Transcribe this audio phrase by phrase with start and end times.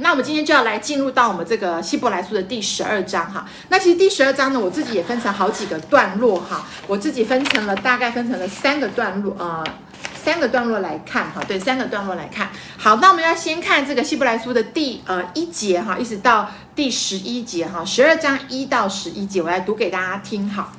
[0.00, 3.44] 那我们今天就要来进入到我们这个希伯来书的第十二章哈。
[3.68, 9.62] 那其实第十二章呢，我自己也分成好几个段落哈，我自己分成了大概分成了三个段落啊。
[9.64, 9.74] 呃
[10.24, 12.50] 三个段落来看哈，对，三个段落来看。
[12.76, 20.72] 好，那我们要先看这个希伯来书的第呃一节哈，一直到第十一节哈，十二章一到十一节，我来读给大家听哈。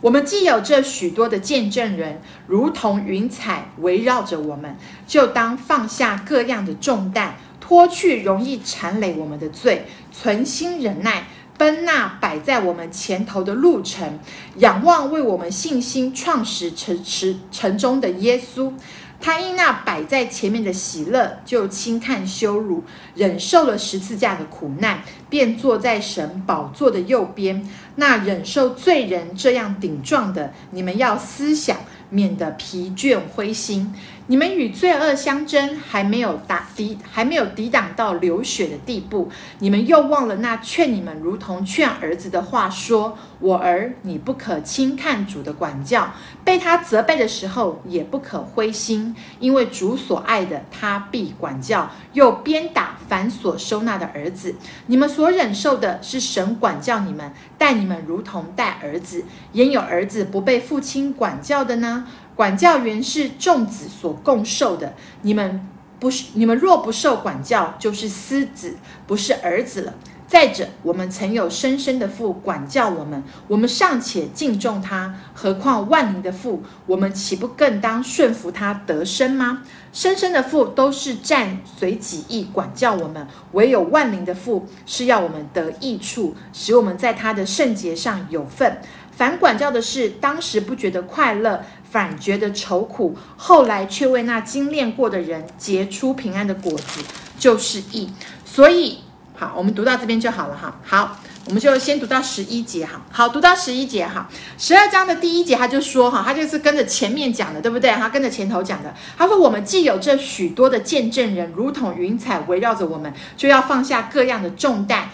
[0.00, 7.36] 我们既有这许多的见证人，如同云彩围绕着我们，就当放下各样的重担，
[7.66, 11.24] 脱去容易缠累我们的罪，存心忍耐。
[11.56, 14.18] 奔那摆在我们前头的路程，
[14.56, 18.72] 仰望为我们信心创始成始成中的耶稣。
[19.20, 22.82] 他因那摆在前面的喜乐，就轻看羞辱，
[23.14, 27.66] 忍受了十字架的苦难，便坐在神宝座的右边。
[27.94, 31.78] 那忍受罪人这样顶撞的，你们要思想，
[32.10, 33.94] 免得疲倦灰心。
[34.26, 39.30] 你们与罪恶相争，还没有打抵，还没有抵挡到流血的地步。
[39.58, 54.54] 你们又忘了那劝你们如同劝儿子的话说：“我儿，你不可轻看主的管教，被他责备的时候，也不可灰心，因为主所爱的，他必管教，又鞭打凡所收纳的儿子。
[54.86, 59.26] 你们所忍受的是神管教你们，待你们如同待儿子。
[59.52, 65.66] 焉有儿子不被父亲管教的呢？”管教原是众子所共受的，你们
[66.00, 69.94] 不是，你们若不受管教，就是私子，不是儿子了。
[70.26, 76.62] 再者，我们曾有深深的父管教我们，我们尚且敬重他，何况万灵的父？
[76.86, 79.62] 我们岂不更当顺服他得生吗？
[79.92, 88.80] 深深的父都是占随己意管教我们，唯有万灵的父是要我们得益处，使我们在他的圣洁上有份。
[89.16, 91.64] 反管教的是，当时不觉得快乐。
[91.94, 97.00] 反觉得愁苦，后来却为那精炼过的人结出平安的果子，
[97.38, 98.10] 就是义。
[98.44, 98.98] 所以，
[99.36, 100.76] 好，我们读到这边就好了哈。
[100.82, 103.00] 好，我们就先读到十一节哈。
[103.12, 104.28] 好，读到十一节哈。
[104.58, 107.92] 十二章的第一节他就说哈，他就是跟着前面讲的，对不对？
[107.92, 108.92] 他跟着前头讲的。
[109.16, 115.10] 他说：“我们既有这许多的见证人，如同云彩围绕着我们，就要放下各样的重担。”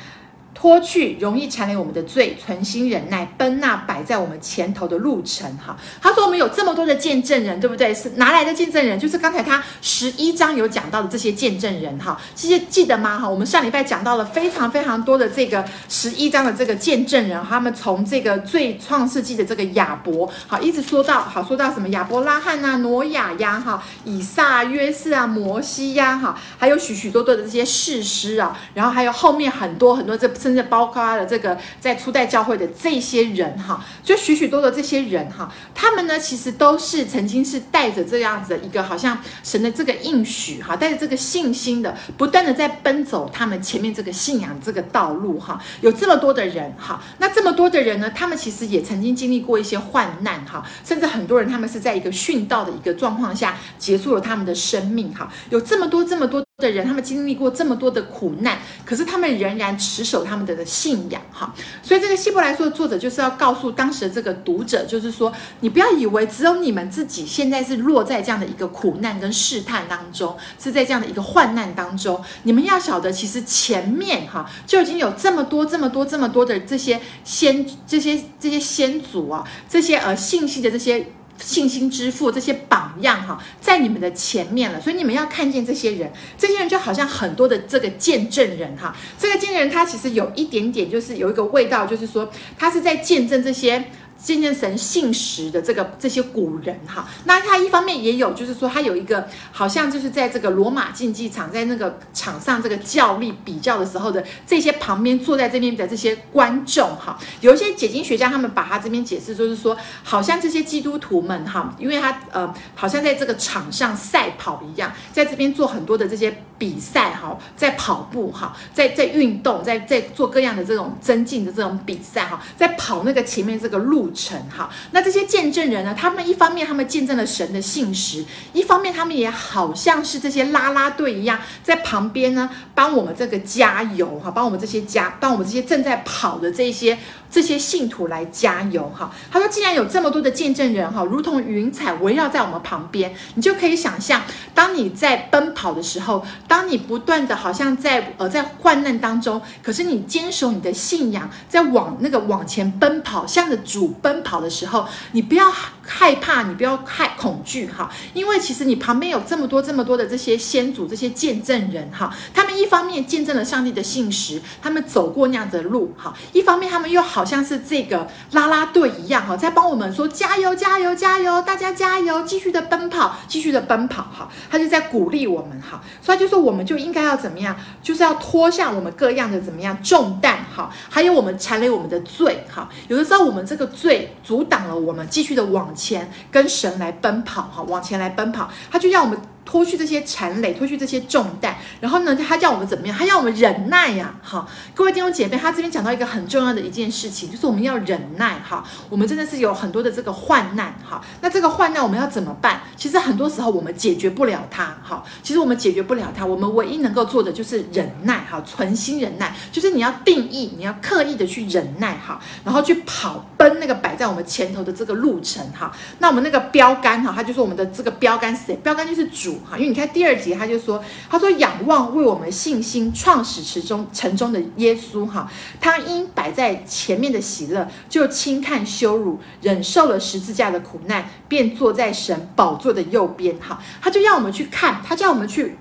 [0.60, 5.50] 脱去容易缠累我们的罪，存心忍耐，奔那摆在我们前头的路程。
[5.56, 7.94] 哈，他说我们有这么多的见证人，对不对？
[7.94, 9.00] 是哪来的见证人？
[9.00, 11.98] 就是刚才他十一章有讲到的这些见证人。
[11.98, 13.18] 哈，这些记得吗？
[13.18, 30.28] 哈，我们上礼拜讲到了非常非常多的这个十一章的这个见证人，他们从这个最创世纪的这个亚伯，好，一直说到好，说到什么亚伯拉罕啊、挪亚呀、哈、以撒、约瑟啊、摩西呀，哈，还有许许多多的这些士师啊，然后还有后面很多很多这。
[30.50, 45.60] 甚至包括了这个在初代教会的这些人哈，就许许多多这些人哈，他们呢其实都是曾经是带着这样子的一个好像神的这个应许哈，带着这个信心的，不断的在奔走他们前面这个信仰这个道路哈。
[45.82, 55.32] 有这么多的人哈，那这么多的人呢，他们其实也曾经经历过一些患难哈，甚至很多人他们是在一个殉道的一个状况下结束了他们的生命哈。
[55.50, 56.44] 有这么多这么多。
[56.60, 61.54] 的人，他们经历过这么多的苦难，可是他们仍然持守他们的信仰，哈。
[61.82, 72.22] 所以这个希伯来书的作者就是要告诉当时的这个读者，就是说，你不要以为只有你们自己现在是落在这样的一个苦难跟试探当中，是在这样的一个患难当中。
[72.42, 81.06] 你们要晓得，其实前面哈就已经有这么多、这么多、这么多的这些先、这些这些先祖啊，这些呃信息的这些。
[81.40, 93.90] 信心之父这些榜样哈，在你们的前面了，所以你们要看见这些人，这些人就好像很多的这个见证人哈，这个见证人他其实有一点点就是有一个味道，就是说他是在见证这些。
[94.22, 124.08] 见证神信实的这个这些古人哈，那他一方面也有，就是说他有一个好像就是在这个罗马竞技场，在那个场上这个较力比较的时候的这些旁边坐在这边的这些观众哈，有一些解经学家他们把他这边解释就是说，好像这些基督徒们哈，因为他呃好像在这个场上赛跑一样，在这边做很多的这些比赛哈，在跑步哈，在在运动，在在做各样的这种增进的这种比赛哈，在跑那个前面这个路。
[124.12, 125.94] 程哈，那这些见证人呢？
[125.96, 136.98] 他们一方面他们见证了神的信实，一方面他们也好像是这些啦啦队一样，在旁边呢帮我们这个加油哈，帮我们这些加，帮我们这些正在跑的这些
[137.30, 139.10] 这些信徒来加油哈。
[139.30, 144.22] 他说，既然有这么多的见证人哈，如同云彩围绕在我们旁边，你就可以想象，
[144.54, 189.20] 当你在奔跑的时候，当你不断的好像在呃在患难当中，可是你坚守你的信仰，在往那个往前奔跑，向着主奔跑的时候，你不要害怕，你不要害恐惧哈，因为其实你旁边有这么多这么多的这些先祖、这些见证人哈，他们一方面见证了上帝的信实，他们走过那样的路哈，一方面他们又好好像是这个啦啦队一样哈，在帮我们说加油加油加油，大家加油，继续的奔跑，继续的奔跑哈，他就在鼓励我们哈，所以就说我们就应该要怎么样，就是要脱下我们各样的怎么样重担哈，还有我们缠累我们的罪哈，有的时候我们这个罪阻挡了我们继续的往前跟神来奔跑哈，往前来奔跑，他就要我们。
[189.44, 192.96] 脱去这些缠累，脱去这些重担，然后呢，他叫我们怎么样？
[192.96, 194.14] 他要我们忍耐呀！
[194.22, 198.62] 好，各位弟兄姐妹，他这边讲到一个很重要的一件事情，就是我们要忍耐哈。
[198.88, 202.60] 我们真的是有很多的这个患难哈，那这个患难我们要怎么办？
[202.76, 205.02] 其实很多时候我们解决不了它哈。
[205.22, 215.72] 其实我们解决不了它，我们唯一能够做的就是忍耐哈，存心忍耐，就是你要定义，你要刻意的去忍耐哈，然后去跑奔那个摆在我们前头的这个路程哈。
[215.98, 218.56] 那我们那个标杆哈，它就是我们的这个标杆是谁？
[218.62, 219.29] 标杆就是主。
[219.48, 225.30] 哈，因为你看第二节，他就说，他说仰望为我们信心创始成终成中的耶稣哈，
[225.60, 235.56] 他因摆在前面的喜乐，就轻看羞辱，忍受了十字架的苦难，便坐在神宝座的右边哈，他就要我们去看，他叫我们去。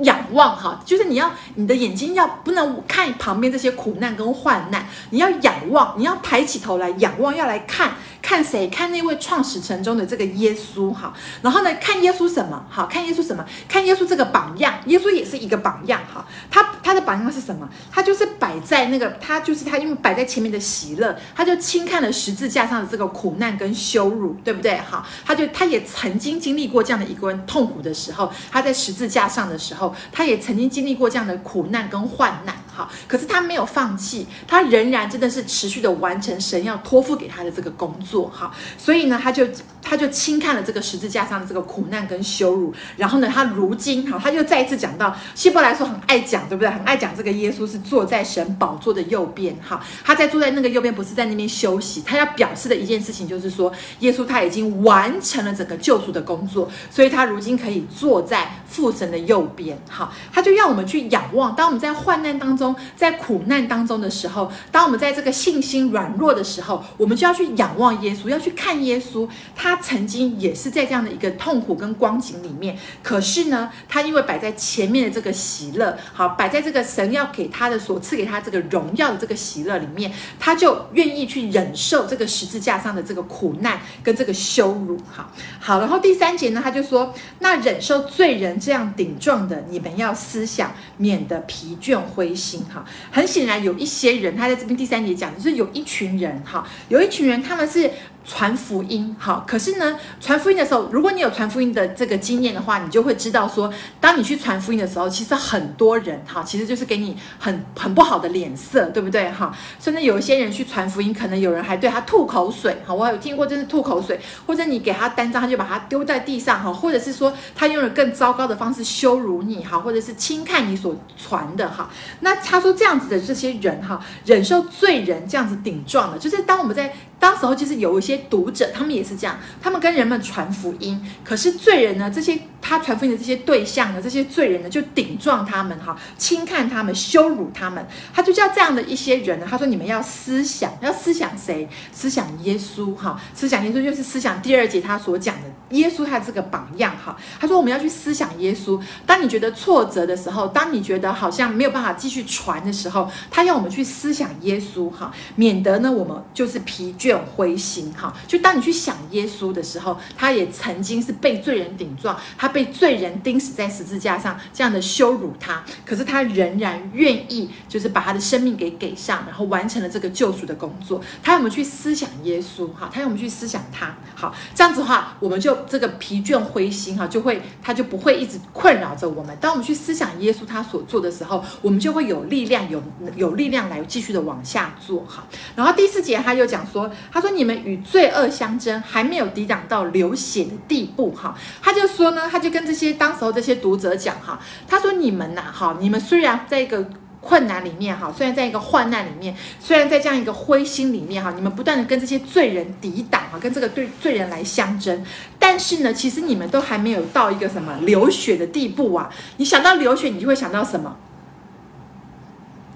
[0.00, 7.92] 仰望哈，就是你要你的眼睛要不能看旁边这些苦难跟患难，你要仰望，你要抬起头来仰望，要来看
[8.24, 8.66] 看谁？
[8.68, 11.12] 看那位创始成中的这个耶稣哈。
[11.42, 12.64] 然后呢，看耶稣什么？
[12.70, 13.44] 好，看耶稣什么？
[13.68, 16.24] 看耶稣这个榜样，耶稣也是一个榜样哈。
[16.50, 17.68] 他他的榜样是什么？
[17.92, 24.78] 他就是摆在那个，他就是他因为摆在前面的喜乐，他就轻看了十字架上的这个苦难跟羞辱，对不对？
[24.78, 29.94] 哈，他就他也曾经经历过这样的一个痛苦的时候，他在十字架上的时候。
[30.12, 39.46] 他也曾经经历过这样的苦难跟患难，好，可是他没有放弃，他仍然真的是持续的完成神要托付给他的这个工作，哈，所以呢，他就
[39.80, 46.70] 他就轻看了这个十字架上的这个苦难跟羞辱，然后呢，他如今，哈，他就再一次讲到希伯来说很爱讲，对不对？
[46.70, 59.78] 很爱讲这个耶稣是坐在神宝座的右边，哈，他在坐在那个右边，不是在那边休息，他要表示的一件事情就是说，耶稣他已经完成了整个救赎的工作，所以他如今可以坐在父神的右边。
[59.88, 61.54] 好，他就要我们去仰望。
[61.54, 62.63] 当我们在患难当中，
[62.94, 69.28] 在苦难当中的时候，当我们在这个信心软弱的时候，我们就要去仰望耶稣，要去看耶稣。
[69.56, 84.96] 他曾经也是在这样的一个痛苦跟光景里面，可是呢，他因为摆在前面的这个喜乐，好，摆在这个神要给他的所赐给他这个荣耀的这个喜乐里面，他就愿意去忍受这个十字架上的这个苦难跟这个羞辱。
[85.10, 89.64] 好，好，然后第三节呢，他就说，那忍受罪人这样顶撞的。
[89.70, 92.84] 你们要思想，免得疲倦灰心哈。
[93.10, 97.90] 很显然，有一些人，他在这边第三节讲，就是有一群人哈，有一群人，他们是。
[98.26, 109.54] 传福音，好，可是呢，传福音的时候，如果你有传福音的这个经验的话，你就会知道说，当你去传福音的时候，其实很多人哈，其实就是给你很很不好的脸色，对不对哈？
[109.78, 121.90] 甚至有一些人去传福音，可能有人还对他吐口水，哈，我有听过，真是吐口水，或者你给他单张，他就把他丢在地上，哈，或者是说他用了更糟糕的方式羞辱你，哈，或者是轻看你所传的，哈。
[122.20, 126.94] 那他说这样子的这些人，哈，忍受罪人这样子顶撞的，就是当我们在。
[127.24, 141.68] 当时候就是有一些读者，他们也是这样，他们跟人们传福音，可是罪人呢，这些他传福音的这些对象呢，这些罪人呢，就顶撞他们哈，轻看他们，羞辱他们，他就叫这样的一些人呢，他说你们要思想，要思想谁？
[141.92, 148.80] 思想耶稣哈，思想耶稣就是思想第二节他所讲的耶稣他这个榜样哈，他说我们要去思想耶稣。
[149.04, 157.14] 当你觉得挫折的时候，当你觉得好像没有办法继续传的时候，他要我们去思想耶稣哈，免得呢我们就是疲倦。
[157.34, 171.02] 灰心哈，就当你去想耶稣的时候，他也曾经是被罪人顶撞，他被罪人钉死在十字架上，这样的羞辱他，可是他仍然愿意，就是把他的生命给给上，然后完成了这个救赎的工作。
[171.22, 179.36] 他要我们去思想耶稣哈，他要我们去思想他，好，这样子的话，我们就这个疲倦灰心哈，就会他就不会一直困扰着我们。
[179.40, 182.80] 当我们去思想耶稣他所做的时候，我们就会有力量，有
[183.16, 185.26] 有力量来继续的往下做哈。
[185.56, 186.90] 然后第四节他又讲说。
[187.10, 196.88] 他说：“你们与罪恶相争，还没有抵挡到流血的地步，哈。”他就说呢，他就跟这些当时候这些读者讲，哈，他说：“你们呐，哈，你们虽然在一个。”
[197.26, 205.02] 困难里面哈，虽然在一个患难里面，虽然在这样一个灰心里面哈，你们不断的跟这些罪人抵挡哈，跟这个对罪人来相争，
[205.38, 209.08] 但是呢，其实你们都还没有到一个什么流血的地步啊！
[209.38, 210.98] 你想到流血，你就会想到什么？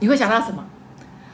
[0.01, 0.65] 你会想到什么？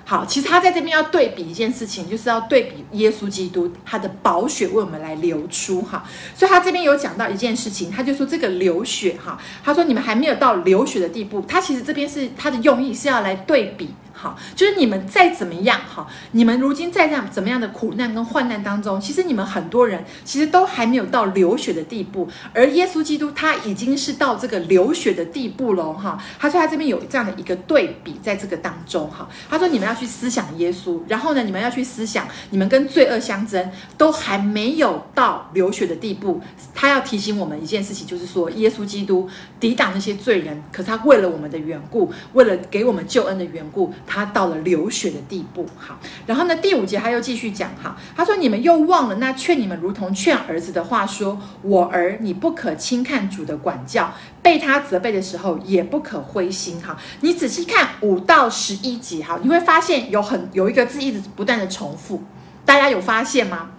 [0.06, 6.04] 好，其实他在这边要对比一件事情，就是要对比耶稣基督他的宝血为我们来流出哈。
[6.36, 13.94] 所以他这边有讲到一件事情，他就说这个流血哈，他说你们还没有到流血的地步，他其实这边是他的用意是要来对比。
[14.16, 26.16] 好，就是你们再怎么样，哈，你们如今在这样怎么样的苦难跟患难当中，其实你们很多人其实都还没有到流血的地步，而耶稣基督他已经是到这个流血的地步了，哈。
[26.38, 33.68] 他说他这边有这样的一个对比，在这个当中，哈，他说你们要去思想耶稣，然后呢，你们要去思想你们跟罪恶相争，
[33.98, 36.40] 都还没有到流血的地步。
[36.72, 39.28] 他要提醒我们一件事情，就是说耶稣基督
[39.58, 43.92] 抵挡那些罪人，可是他为了我们的缘故，为了给我们救恩的缘故。
[44.06, 62.22] 他到了流血的地步，好，然后呢，第五节他又继续讲，哈，他说：“你们又忘了那劝你们如同劝儿子的话，说，我儿，你不可轻看主的管教，被他责备的时候，也不可灰心。”哈，你仔细看五到十一节，哈，你会发现有很有一个字一直不断的重复，
[62.64, 63.70] 大家有发现吗？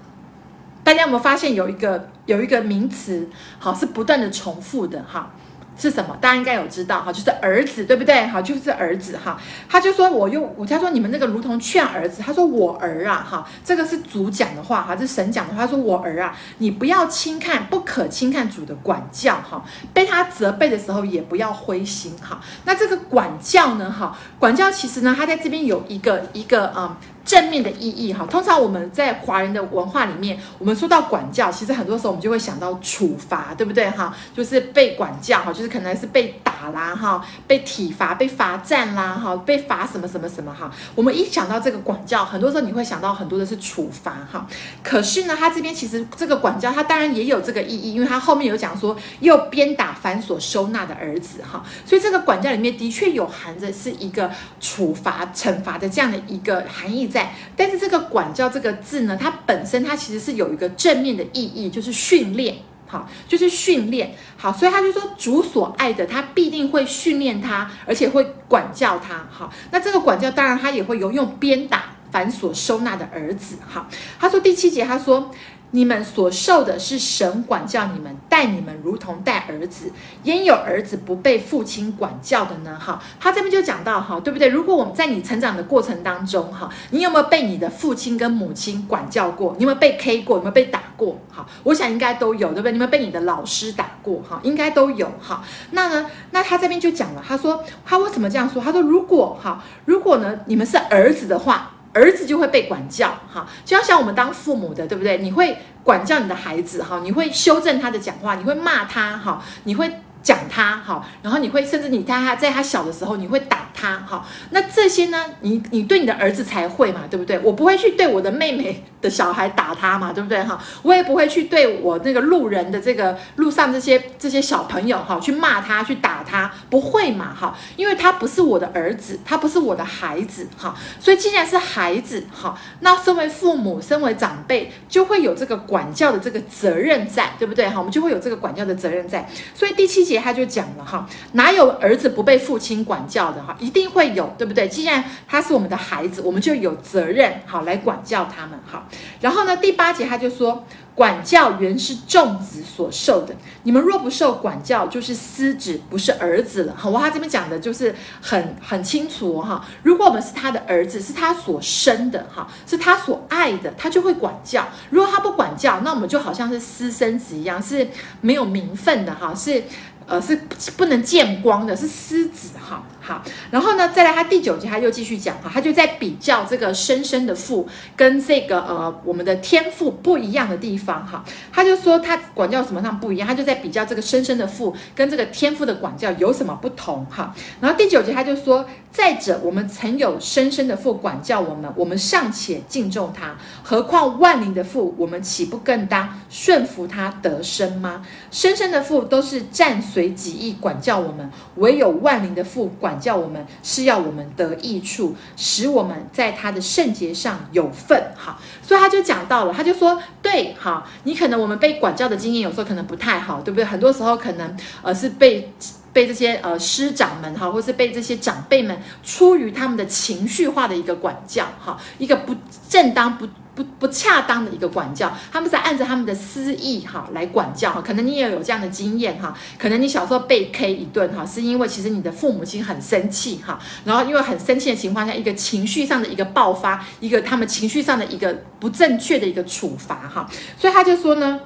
[0.83, 3.29] 大家有没有发现有一个有一个名词，
[3.59, 5.31] 好，是不断的重复的，哈。
[5.77, 6.17] 是什么？
[6.21, 8.25] 大家应该有知道哈，就是儿子，对不对？
[8.27, 9.37] 哈，就是儿子哈。
[9.69, 15.65] 他就说，我用我他说你们那个如同劝儿子，他说我儿啊哈，这个是主讲的话哈，是神讲的话。
[15.65, 19.63] 他说我儿啊，你不要轻看，不可轻看主的管教哈，
[19.93, 22.39] 被他责备的时候也不要灰心哈。
[22.63, 26.95] 那这个管教呢哈，管教其实呢，他在这边有一个一个嗯。
[27.25, 34.15] 正面的意义哈，通常我们在华人的文化里面，我们说到管教，其实很多时候我们就会想到处罚，对不对哈？
[34.35, 40.71] 就是被管教哈，就是可能是被打啦哈，被体罚、被罚站啦哈，被罚什么什么什么哈。
[40.93, 44.45] 我们一想到这个管教，很多时候你会想到很多的是处罚哈。
[44.83, 54.29] 可是呢，他这边其实这个管教，他当然也有这个意义，因为他后面有讲说又鞭打反所收纳的儿子哈，所以这个管教里面的确有含着是一个
[54.61, 57.09] 处罚、惩罚的这样的一个含义。
[57.15, 73.87] 在，但是这个管教这个字呢，它本身它其实是有一个正面的意义，就是训练，好，就是训练，好，所以他就说主所爱的，他必定会训练他，而且会管教他，好，那这个管教当然他也会有用鞭打凡所收纳的儿子，好，
[74.19, 75.31] 他说第七节他说。
[75.75, 79.91] 你们所受的是神管教你们，待你们如同待儿子。
[80.23, 82.79] 焉有儿子不被父亲管教的呢？
[82.79, 84.47] 哈，他这边就讲到哈，对不对？
[84.47, 89.53] 如果我们在你成长的过程当中，哈，你有没有被你的父亲跟母亲管教过？
[89.57, 90.37] 你有没有被 K 过？
[90.37, 91.19] 有没有被打过？
[91.29, 92.71] 哈，我想应该都有，对不对？
[92.71, 94.21] 你们被你的老师打过？
[94.21, 95.11] 哈，应该都有。
[95.19, 96.09] 哈，那呢？
[96.31, 98.61] 那他这边就讲了，他说他为什么这样说？
[98.61, 101.73] 他说如果哈，如果呢，你们是儿子的话。
[101.95, 105.17] 儿子就会被管教，哈，就要像我们当父母的，对不对？
[105.19, 109.89] 你会管教你的孩子，哈，你会修正他的讲话，你会骂他，哈，你会
[110.25, 117.37] 讲他，哈，然后你会甚至你在他在他小的时候，你会打他，哈，那这些呢，你你对你的儿子才会嘛，对不对？
[117.43, 120.59] 我不会去对我的妹妹的小孩打他嘛，对不对哈？
[120.81, 127.55] 我也不会去对我那个路人的这个路上这些这些小朋友哈去骂他去打他，不会嘛哈？
[127.75, 130.75] 因为他不是我的儿子，他不是我的孩子哈。
[130.99, 137.77] 所以既然是孩子哈，那身为父母、身为长辈，就会有这个管教的这个责任在，对不对哈？
[137.77, 139.29] 我们就会有这个管教的责任在。
[139.53, 143.55] 所以第七节他就讲了哈，哪有儿子不被父亲管教的哈？
[143.59, 144.67] 一定会有，对不对？
[144.67, 148.87] 既然他是我们的孩子，我们就有责任好来管教他们哈。
[149.21, 156.73] 然后呢，第八节他就说，管教原是众子所受的，你们若不受管教，就是私子，不是儿子了。
[156.75, 159.63] 好，我他这边讲的就是很很清楚哈。
[159.83, 164.65] 如果我们是他的儿子，是他所生的哈，是他所爱的，他就会管教。
[164.89, 167.85] 如果他不管教，那我们就好像是私生子一样，是
[168.21, 169.63] 没有名分的哈，是。
[170.07, 170.39] 呃，是
[170.77, 172.83] 不能见光的，是私子哈。
[173.05, 173.21] 好，
[173.51, 181.23] 然后呢，再来他第九节，他又继续讲哈，他就在比较这个深深的父跟这个呃我们的天赋不一样的地方哈。
[181.53, 187.35] 他就说他管教什么上不一样，他就在比较这个深深的父跟这个天赋的管教有什么不同哈。
[187.61, 198.05] 然后第九节他就说，再者我们曾有深深的父管教我们，我们尚且敬重他，何况万灵的父，我们岂不更当顺服他得生吗？
[198.31, 199.75] 深深的父都是暂。
[199.81, 208.01] 随己意管教我们，唯有万灵的父管教我们，是要我们得益处，使我们在他的圣洁上有份。
[208.15, 213.65] 好，所以他就讲到了，他就说，对，好，你可能我们被管教的经验有时候可能不太好，对不对？
[213.65, 215.53] 很多时候可能呃是被。
[215.95, 222.35] 被这些呃师长们哈，或是被这些长辈们出于他们的情绪化的一个管教哈，一个不
[222.67, 223.25] 正当不。
[223.55, 241.39] 不不恰当的一个管教，他们是按着他们的私意哈来管教哈，可能你也有这样的经验哈，可能你小时候被 K 一顿哈，是因为其实你的父母亲很生气哈，然后因为很生气的情况下，一个情绪上的一个爆发，一个他们情绪上的一个不正确的一个处罚哈，所以他就说呢。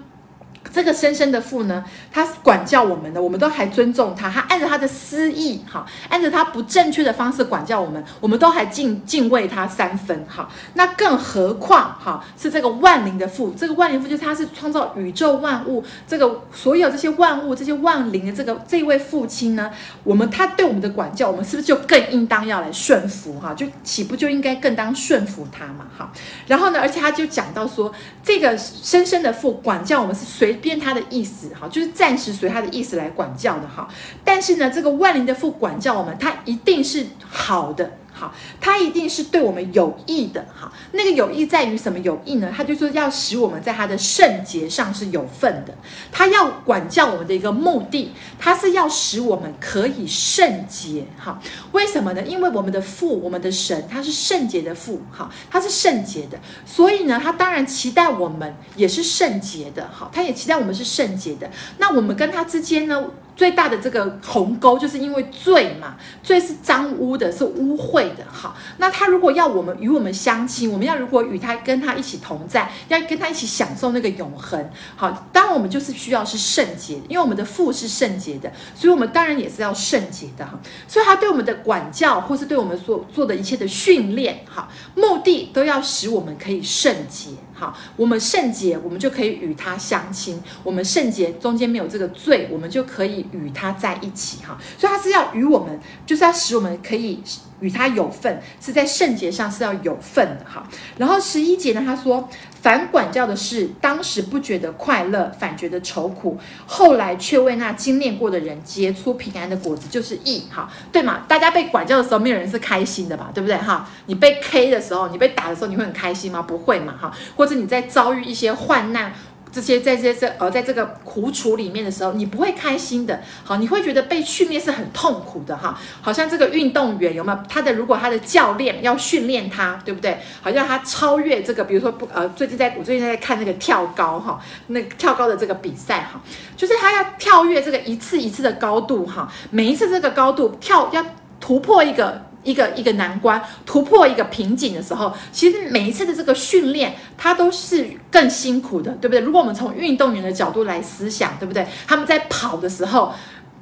[0.72, 19.72] 这个生身的父呢，他管教我们的，我们都还尊重他，他按照他的私意，哈，按照他不正确的方式管教我们，我们都还敬敬畏他三分，哈，那更何况，哈，是这个万灵的父，这个万灵父就是他是创造宇宙万物，这个所有这些万物，这些万灵的这个这位父亲呢，
[20.04, 26.12] 我们他对我们的管教，我们是不是就更应当要来顺服，哈，就岂不就应该更当顺服他嘛，哈，
[26.46, 27.92] 然后呢，而且他就讲到说，
[28.24, 30.59] 这个生身的父管教我们是随。
[30.60, 33.88] 变他的意思哈，就是暂时随他的意思来管教的哈。
[34.24, 37.98] 但是呢，这个万灵的父管教我们，他一定是好的。
[38.20, 40.46] 好，他一定是对我们有益的。
[40.54, 42.54] 哈，那个有益在于什么有益呢？
[42.54, 45.74] 他就说要使我们在他的圣洁上是有份的。
[46.12, 51.06] 他要管教我们的一个目的，他是要使我们可以圣洁。
[51.18, 51.40] 哈，
[51.72, 52.22] 为什么呢？
[52.24, 55.02] 因为我们的父，我们的神，他是圣洁的父。
[55.10, 59.88] 哈，他是圣洁的，所以呢，他当然期待我们也是圣洁的。
[59.88, 61.50] 哈，他也期待我们是圣洁的。
[61.78, 63.02] 那我们跟他之间呢？
[63.40, 68.26] 最大的这个鸿沟，就是因为罪嘛，罪是脏污的，是污秽的。
[68.30, 74.70] 好，那他如果要我们与我们相亲，我们要如果与他跟他一起同在，要跟他一起享受那个永恒。
[74.98, 80.60] 好，当然我们就是需要是圣洁，因为我们的父是圣洁的，所以我们当然也是要圣洁的哈。
[80.86, 87.30] 所以他对我们的管教，或是对我们所做的一切的训练，哈，目的都要使我们可以圣洁。
[87.60, 90.42] 好，我们圣洁，我们就可以与他相亲。
[90.64, 94.44] 我们圣洁中间没有这个罪，我们就可以与他在一起。
[94.46, 97.22] 哈，所以他是要与我们，就是要使我们可以。
[97.62, 100.66] 与他有份，是在圣洁上是要有份的哈。
[100.98, 102.30] 然后十一节呢，他说
[102.62, 111.24] ：“反管教的是，当时不觉得快乐，反觉得愁苦；后来却为那经练过的人结出平安的果子，就是义。”哈，对嘛？
[111.28, 113.32] 大家被管教的时候，没有人是开心的吧？
[113.34, 113.56] 对不对？
[113.58, 116.42] 哈，你被 K 的时候，你被打的时候，你会很开心吗？
[116.42, 116.94] 不会嘛？
[117.00, 119.14] 哈，或者你在遭遇一些患难。
[119.52, 125.80] 这些在这这呃，在这个苦楚里面的时候，你不会开心的，好，你会觉得被训练是很痛苦的哈。
[126.02, 127.74] 好像这个运动员有没有他的？
[127.74, 130.20] 如果他的教练要训练他，对不对？
[130.42, 136.22] 好像他超越这个，比如说不呃，最近在我最近在看那个跳高哈，那跳高的这个比赛哈，
[136.56, 141.04] 就是他要跳跃这个一次一次的高度哈，每一次这个高度跳要
[141.40, 142.29] 突破一个。
[142.44, 149.20] 一个一个难关，突破一个瓶颈的时候，其实每一次的这个训练，它都是更辛苦的，对不对？
[149.20, 151.68] 如果我们从运动员的角度来思想，对不对？
[151.88, 153.14] 他们在跑的时候。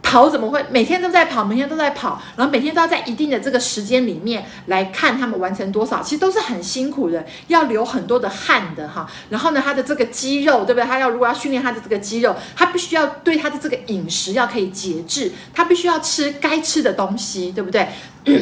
[0.03, 9.05] 跑怎么会每天都在跑，每天都在跑，然后每天都要在一定的这个时间里面来看他们完成多少，其实都是很辛苦的，要流很多的汗的哈。
[9.29, 10.85] 然后呢，他的这个肌肉，对不对？
[10.85, 17.89] 他要如果要训练他的这个肌肉，他必须要对他的这个饮食要可以节制，他必须要吃该吃的东西，对不对？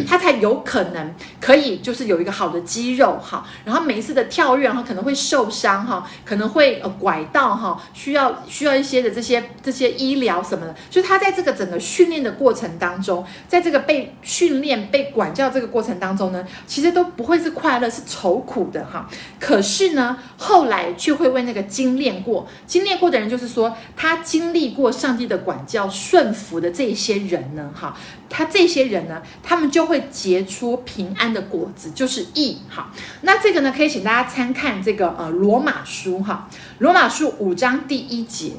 [0.08, 3.43] 他才有可能可以就是有一个好的肌肉哈。
[3.63, 11.56] 然后每一次的跳跃，然后可能会受伤哈，可能会呃拐到哈，需要需要一些的这些这些医疗什么的，就他在这个。
[11.56, 19.10] 整个训练的过程当中，在这个被训练、被管教这个过程当中呢，其实都不会是快乐，是愁苦的哈。
[19.39, 27.95] 可是呢，后来却会为那个经练过、经练过的人，就是说他经历过上帝的管教、顺服的这些人呢，哈，
[28.30, 32.60] 他这些人呢，他们就会结出平安的果子，就是义。
[32.70, 38.54] 哈，那这个呢，可以请大家参看这个呃罗马书哈，罗马书五章第一节。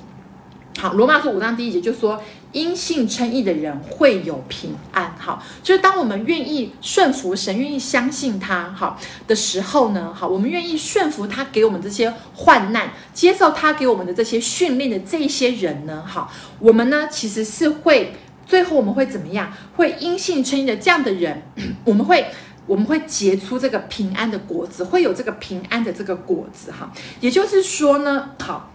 [0.79, 2.22] 好，罗马书五章第一节就说。
[2.52, 18.14] 因信称义的人会有平安，好，就是当我们愿意顺服神，愿意相信他，好的时候呢，好，我们愿意顺服他给我们这些患难，接受他给我们的这些训练的这些人呢，好，我们呢其实是会
[18.46, 19.52] 最后我们会怎么样？
[19.74, 21.42] 会因信称义的这样的人，
[21.85, 22.26] 我们会
[22.66, 28.72] 我们会结出这个平安的果子，会有这个平安的这个果子，哈，也就是说呢，好。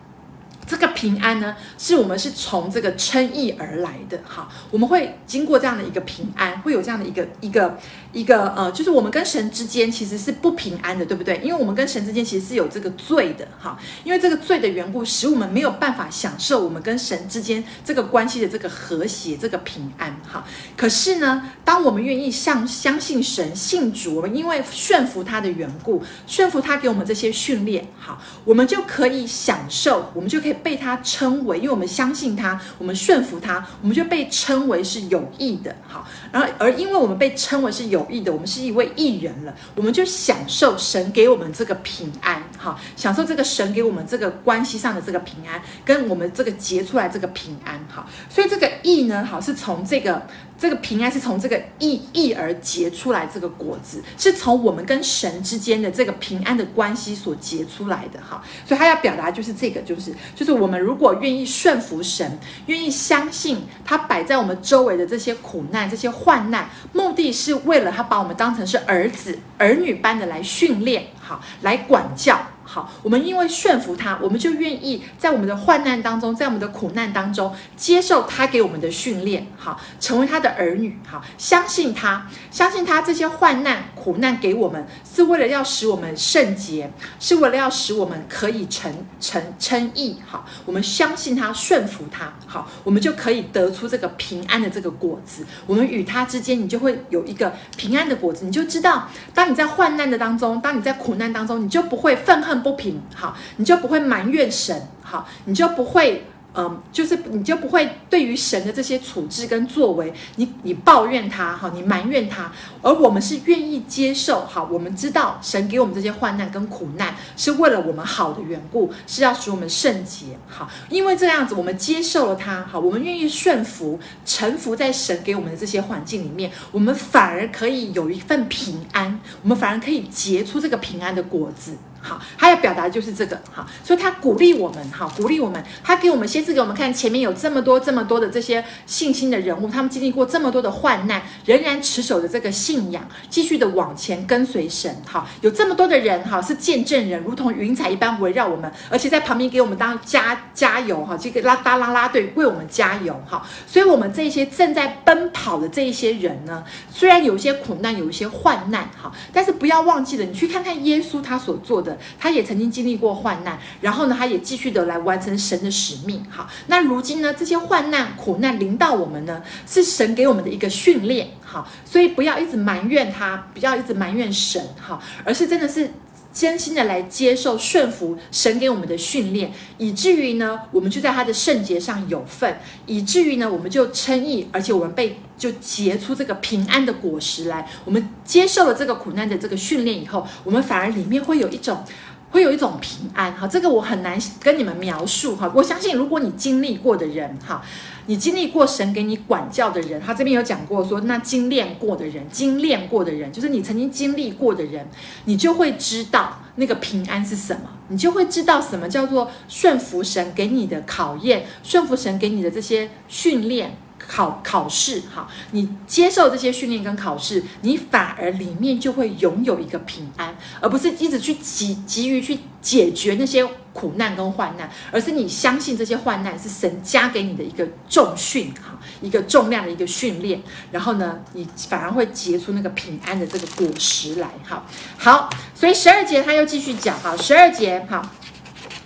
[0.71, 7.77] 这个平安呢，是我们是从这个称义而来的，哈，我们会经过这样的一个平安，会有这样的一个一个
[8.13, 11.41] 一个呃，就是我们跟神之间其实是不平安的，对不对？
[11.43, 20.45] 因为我们跟神之间其实是有这个罪的，哈，因为这个罪的缘故，使我们没有办法享受我们跟神之间这个关系的这个和谐、这个平安，哈。
[20.77, 30.55] 可是呢，当我们愿意相相信神、信主，我们因为顺服他的缘故，顺服他给我们这些训练，好，我们就可以享受，我们就可以。
[30.63, 35.75] 被他称为，因为我们相信他，我们顺服他，我们就被称为是有义的。
[35.87, 42.41] 好，然后而因为我们被称为是有义的，我们是一位艺人了，我们就享受神给我们这个平安。
[42.57, 47.79] 好，享受这个神给我们这个关系上的这个平安，跟我们这个结出来这个平安。
[47.89, 50.27] 好，所以这个义呢，好是从这个。
[50.61, 72.39] 这个平安是从这个义义而结出来，这个果子是从我们跟神之间的这个平安的关系所结出来的哈，所以他要表达就是这个，就是就是我们如果愿意顺服神，愿意相信他摆在我们周围的这些苦难、这些患难，目的是为了他把我们当成是儿子、儿女般的来训练，好，来管教。
[72.73, 95.45] 好，我们因为顺服他，我们就愿意在我们的患难当中，在我们的苦难当中接受他给我们的训练，好，成为他的儿女，好，相信他，相信他这些患难苦难给我们，是为了要使我们圣洁，是为了要使我们可以成成称义，好，我们相信他，顺服他，好，我们就可以得出这个平安的这个果子。
[95.67, 102.60] 我们与他之间，你就会有一个平安的果子，你就知道，当你在患难的当中，当你在苦难当中，你就不会愤恨。
[102.61, 106.25] 不平，好，你就不会埋怨神，好，你就不会。
[106.53, 114.67] 嗯，就是你就不会对于神的这些处置跟作为，你你抱怨他哈，你埋怨他，而我们是愿意接受哈。
[114.69, 120.69] 我们知道神给我们这些患难跟苦难是为了我们好的缘故，是要使我们圣洁好。
[120.89, 131.77] 因为这样子，我们接受了他好，我们愿意顺服臣服在神给我们的这些环境里面，我们反而可以有一份平安，我们反而可以结出这个平安的果子。
[132.01, 161.90] 好，他要表达的就是这个，好，所以他鼓励我们，好，鼓励我们，他给我们先是给我们看前面有这么多这么多的这些信心的人物，他们经历过这么多的患难，仍然持守着这个信仰，继续的往前跟随神，好，有这么多的人，哈，是见证人，如同云彩一般围绕我们，而且在旁边给我们当加加油，哈，这个拉拉拉拉队为我们加油，哈，所以我们这些正在奔跑的这一些人呢，虽然有一些苦难，有一些患难，哈，但是不要忘记了，你去看看耶稣他所做的。
[162.19, 166.25] 他也曾经经历过患难，然后呢，他也继续的来完成神的使命。
[166.29, 171.29] 好，那如今呢，这些患难苦难临到我们呢，是神给我们的一个训练。
[171.41, 174.61] 好，所以不要一直埋怨他，不要一直埋怨神。
[174.79, 175.91] 哈，而是真的是
[176.33, 185.17] 真心的来接受顺服神给我们的训练，以至于呢，我们就在他的圣洁上有份，以至于呢，我们就称义，而且我们被。
[185.41, 187.67] 就结出这个平安的果实来。
[187.83, 191.83] 我们接受了这个苦难的这个训练以后，我们反而里面会有一种，
[192.31, 193.31] 会有一种平安。
[193.33, 195.35] 哈，这个我很难跟你们描述。
[195.35, 197.61] 哈，我相信如果你经历过的人，哈，
[198.07, 204.87] 你经历过神给你管教的人，他这边有讲过说，那精炼过的人，精炼过的人，就是你曾经经历过的人，
[205.25, 213.77] 你就会知道那个平安是什么，你就会知道什么叫做顺服神给你的考验，顺服神给你的这些训练。
[214.07, 234.65] 考考试，哈，你接受这些训练跟考试，你反而里面就会拥有一个平安，而不是一直去急急于去解决那些苦难跟患难，而是你相信这些患难是神加给你的一个重训，哈，一个重量的一个训练，然后呢，你反而会结出那个平安的这个果实来，哈，
[234.97, 238.11] 好，所以十二节他又继续讲，哈，十二节，哈。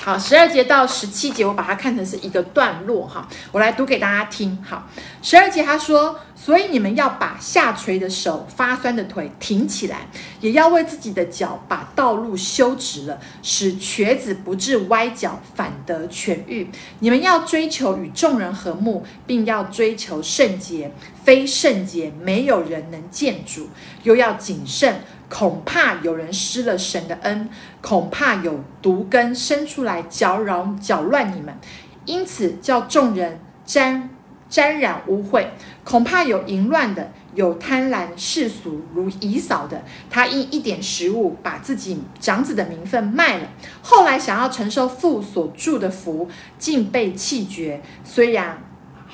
[0.06, 4.56] 好，十二节到十七节，我把它看成是一个段落哈，我来读给大家听。
[4.64, 4.88] 好，
[5.24, 10.08] 十二节他说，所以你们要把下垂的手、发酸的腿挺起来，
[10.42, 16.70] 也要为自己的脚把道路修直了，使瘸子不致歪脚，反得痊愈。
[17.00, 20.92] 你们要追求与众人和睦，并要追求圣洁，
[21.24, 23.70] 非圣洁，没有人能见主。
[24.04, 25.02] 又要谨慎。
[25.30, 27.50] 恐怕有人失了神的恩，
[27.82, 31.54] 恐怕有毒根生出来搅扰搅乱你们，
[32.06, 34.10] 因此叫众人沾
[34.50, 35.48] 沾染污秽。
[35.84, 43.50] 恐怕有淫乱的，有贪婪世俗如以扫的，他因一点食物把自己长子的名分卖了，
[43.82, 47.82] 后来想要承受父所祝的福，竟被弃绝。
[48.04, 48.64] 虽然。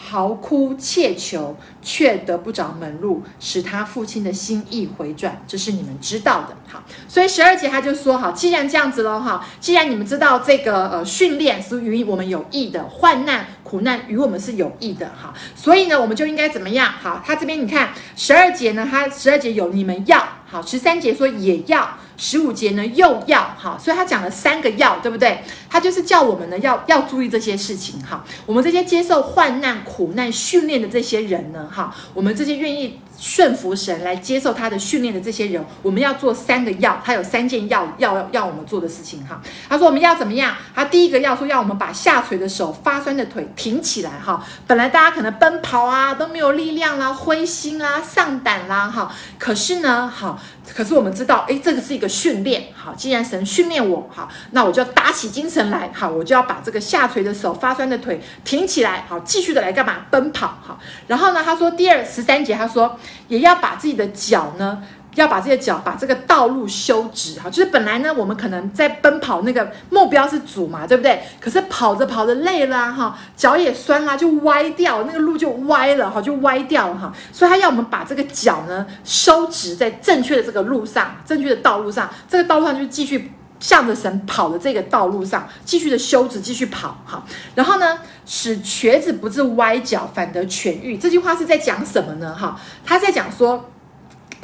[0.03, 6.57] 嚎哭切求，却得不着门路，使他父亲的心意回转，这是你们知道的。
[6.67, 16.91] 好，所以十二节他就说：好，既然这样子了，哈，既然你们知道这个呃训练是与我们有益的，患难苦难与我们是有益的，哈，所以呢，我们就应该怎么样？
[16.91, 21.97] 好，他这边你看十二节呢，他十二节有你们要好，十三节说也要。
[22.17, 25.41] 十五节呢又要哈，所以他讲了三个要，对不对？
[25.67, 28.23] 他就是叫我们呢要要注意这些事情哈。
[28.45, 39.39] 我们这些接受患难苦难训练的这些人呢哈，我们这些愿意顺服神来接受他的训练的这些人，我们要做三个要，他有三件要要要我们做的事情哈。
[39.69, 40.55] 他说我们要怎么样？
[40.73, 44.43] 他第一个要说要我们把下垂的手、发酸的腿挺起来哈。
[44.65, 49.13] 本来大家可能奔跑啊都没有力量啦、灰心啦、丧胆啦哈。
[49.37, 50.41] 可是呢，好，
[50.75, 52.69] 可是我们知道，诶，这个是一个训练。
[52.73, 59.97] 好，既然神训练我，好，那我就要打起精神来，好，我就要把这个下垂的手、发酸的腿挺起来，好，继续的来干嘛？
[60.09, 60.79] 奔跑，好。
[61.05, 62.97] 然后呢，他说第二十三节，他说。
[63.27, 64.81] 也要把自己的脚呢，
[65.15, 71.21] 要把这些脚把这个道路修直哈，就是本来呢，我们可能在奔跑那个目标是主嘛，对不对？
[71.39, 77.13] 可是跑着跑着累了哈，脚也酸啦，就歪掉，那个路就歪了哈，就歪掉了哈。
[77.31, 83.31] 所以他要我们把这个脚呢收直在正确的这个路上，正确的道路上，这个道路上就继续。
[83.61, 87.23] 向着神跑的这个道路上，继续的修直，继续跑哈。
[87.55, 90.97] 然后呢，使瘸子不致歪脚，反得痊愈。
[90.97, 92.35] 这句话是在讲什么呢？
[92.35, 93.71] 哈，他在讲说，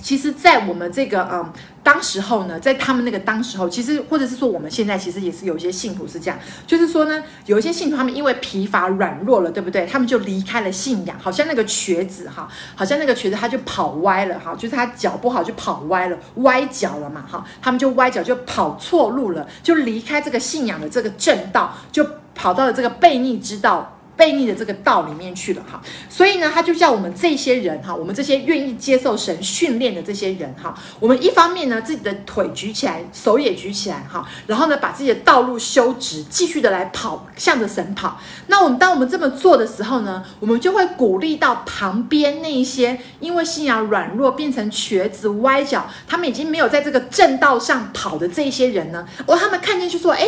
[0.02, 1.52] 其实，在我们这个嗯。
[1.88, 9.86] 当时候呢，在他们那个当时候，其实或者是说我们现在其实也是有一些信徒是这样，就是说呢，有一些信徒他们因为疲乏软弱了，对不对？
[9.86, 23.97] 他们就离开了信仰，好像那个瘸子哈，好像那个瘸子他就跑歪了哈，就是他脚不好就跑歪了，歪脚了嘛哈，他们就歪脚就跑错路了，就离开这个信仰的这个正道，就跑到了这个悖逆之道。
[24.18, 38.20] 悖逆的这个道里面去了哈，所以呢，他就叫我们这些人哈，我们这些愿意接受神训练的这些人哈，我们一方面呢，自己的腿举起来，手也举起来哈，然后呢，把自己的道路修直，继续的来跑，向着神跑。
[38.48, 50.28] 那我们当我们这么做的时候呢，我们就会鼓励到旁边那一些因为信仰软弱变成瘸子歪脚，他们已经没有在这个正道上跑的这一些人呢，哦，他们看见就说，哎。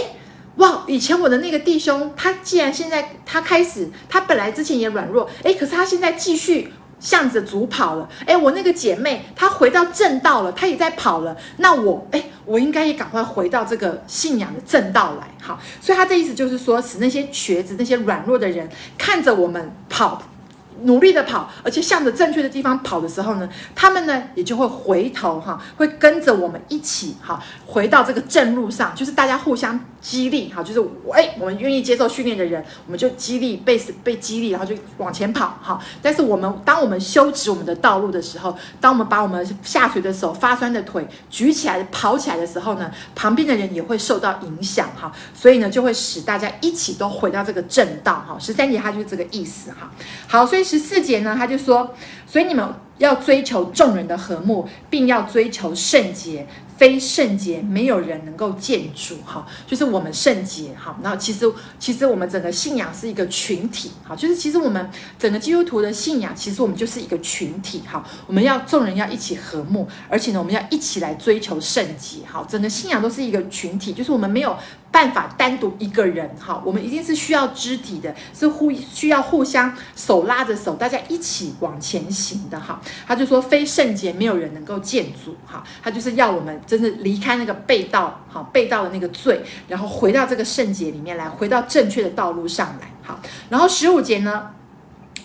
[0.60, 0.84] 哇！
[0.88, 8.10] 以前我的那个弟兄，他既然现在他开始，他本来之前也软弱，诶，可是他现在继续向着主跑了。
[8.26, 11.36] 诶，我那个姐妹，她回到正道了，她也在跑了。
[11.58, 15.28] 那我，诶，我应该也赶快回到这个信仰的正道来。
[15.42, 18.68] 好，所以他的意思就是说，使那些瘸子、那些软弱的人
[18.98, 20.22] 看着我们跑。
[20.84, 30.80] 努力的跑，而且向着正确的地方跑的时候呢，他们呢也就会回头哈，会跟着我们一起哈，回到这个正路上，就是大家互相激励哈，就是
[31.12, 35.80] 哎，我们愿意接受训练的人，我们就激励被被激励，然后就往前跑哈。
[36.02, 48.38] 但是我们当我们修直我们的道路的时候，当我们把我们下垂的手、发酸的腿举起来跑起来的时候呢，旁边的人也会受到影响哈，所以呢就会使大家一起都回到这个正道哈。
[48.40, 49.92] 十三节它就是这个意思哈。
[50.26, 50.70] 好，所以。
[50.70, 51.96] 十四节呢，他就说，
[52.28, 52.64] 所以你们
[53.00, 56.48] 要追求众人的和睦，并要追求圣洁。
[56.78, 59.18] 非圣洁，没有人能够见主。
[59.26, 60.74] 哈，就是我们圣洁。
[60.82, 61.46] 哈，那其实
[61.78, 63.92] 其实我们整个信仰是一个群体。
[64.08, 67.84] 哈，就是其实我们整个基督徒的信仰，其实我们就是一个群体。
[67.86, 72.20] 哈，我们要众人要一起和睦，而且呢，我们要一起来追求圣洁。
[72.26, 74.56] 哈，整个信仰都是一个群体，就是我们没有
[74.90, 76.30] 办法单独一个人。
[76.40, 82.58] 哈，我们一定是需要肢体的，是互需要互相手拉着手，大家一起往前行的。
[82.58, 85.36] 哈，他就说，非圣洁，没有人能够见主。
[85.46, 86.62] 哈，他就是要我们。
[86.68, 93.20] 真的离开那个被盗，哈，被盗的那个罪，然后回到这个圣洁里面来，回到正确的道路上来，哈。
[93.50, 94.52] 然后十五节呢？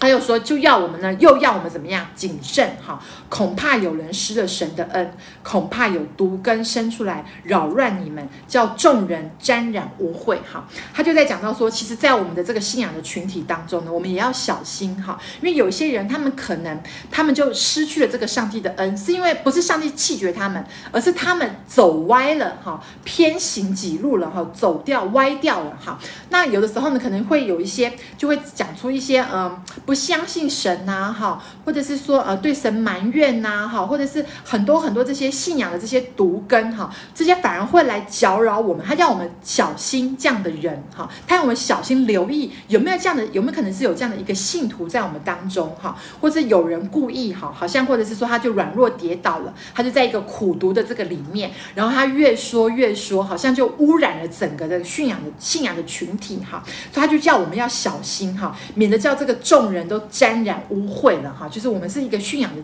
[0.01, 3.01] 他又说，就要我们呢，又要我们怎么样谨慎哈？
[3.31, 10.69] 恐怕有人失了神的恩，恐怕有毒根生出来扰乱你们，叫众人沾染污秽哈。
[10.93, 16.79] 他就在讲到说，其实，在我们的这个信仰的群体当中呢，我们也要小心哈，因为有些人他们可能
[17.11, 25.99] 他们就失去了这个上帝的恩，是因为不是上帝弃绝他们，而是他们走歪了哈，偏行己路了哈，走掉歪掉了哈。
[26.29, 29.59] 那有的时候呢，可能会有一些就会讲出一些嗯。
[29.85, 38.83] 不相信神呐，哈，或者是说呃对神埋怨呐，哈，或者是很多很多这些信仰的这些毒根哈，这些反而会来搅扰我们。
[38.87, 59.74] 他叫我们小心这样的人哈，他让我们小心留意有没有这样的，有没有可能是有这样的一个信徒在我们当中哈，或者有人故意哈，好像或者是说他就软弱跌倒了，他就在一个苦毒的这个里面，然后他越说越说，好像就污染了整个的信仰的信仰的群体哈，所以他就叫我们要小心哈，免得叫这个众。
[59.75, 62.63] 人都沾染污秽了哈，就是我们是一个信仰的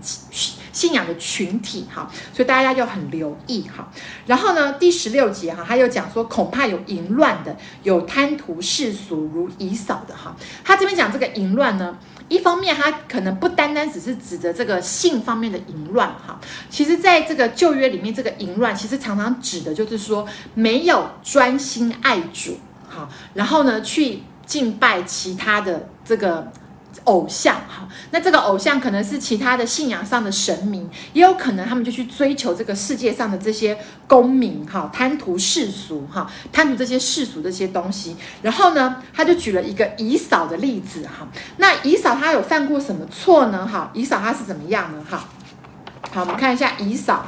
[0.73, 3.91] 信仰的群体哈，所以大家要很留意哈。
[4.27, 10.37] 然后呢，第十六节哈，他又讲说，恐怕有淫乱的，有贪图世俗如以扫的哈。
[10.65, 22.57] 他这边讲这个淫乱呢，一方面他可能不单单只是指着这个性方面的淫乱哈，其实在这个旧约里面，这个淫乱其实常常指的就是说没有专心爱主
[22.89, 26.53] 哈，然后呢去敬拜其他的这个。
[27.05, 38.17] 偶像哈，那这个偶像可能是其他的信仰上的神明，也有可能他们就去追求这个世界上的这些功名哈，贪图世俗哈，贪图这些世俗这些东西。
[38.43, 41.27] 然后呢，他就举了一个以扫的例子哈。
[41.59, 43.67] 那以扫他有犯过什么错呢？
[43.67, 45.05] 哈，以扫他是怎么样呢？
[45.09, 45.25] 哈，
[46.13, 47.25] 好，我们看一下以扫。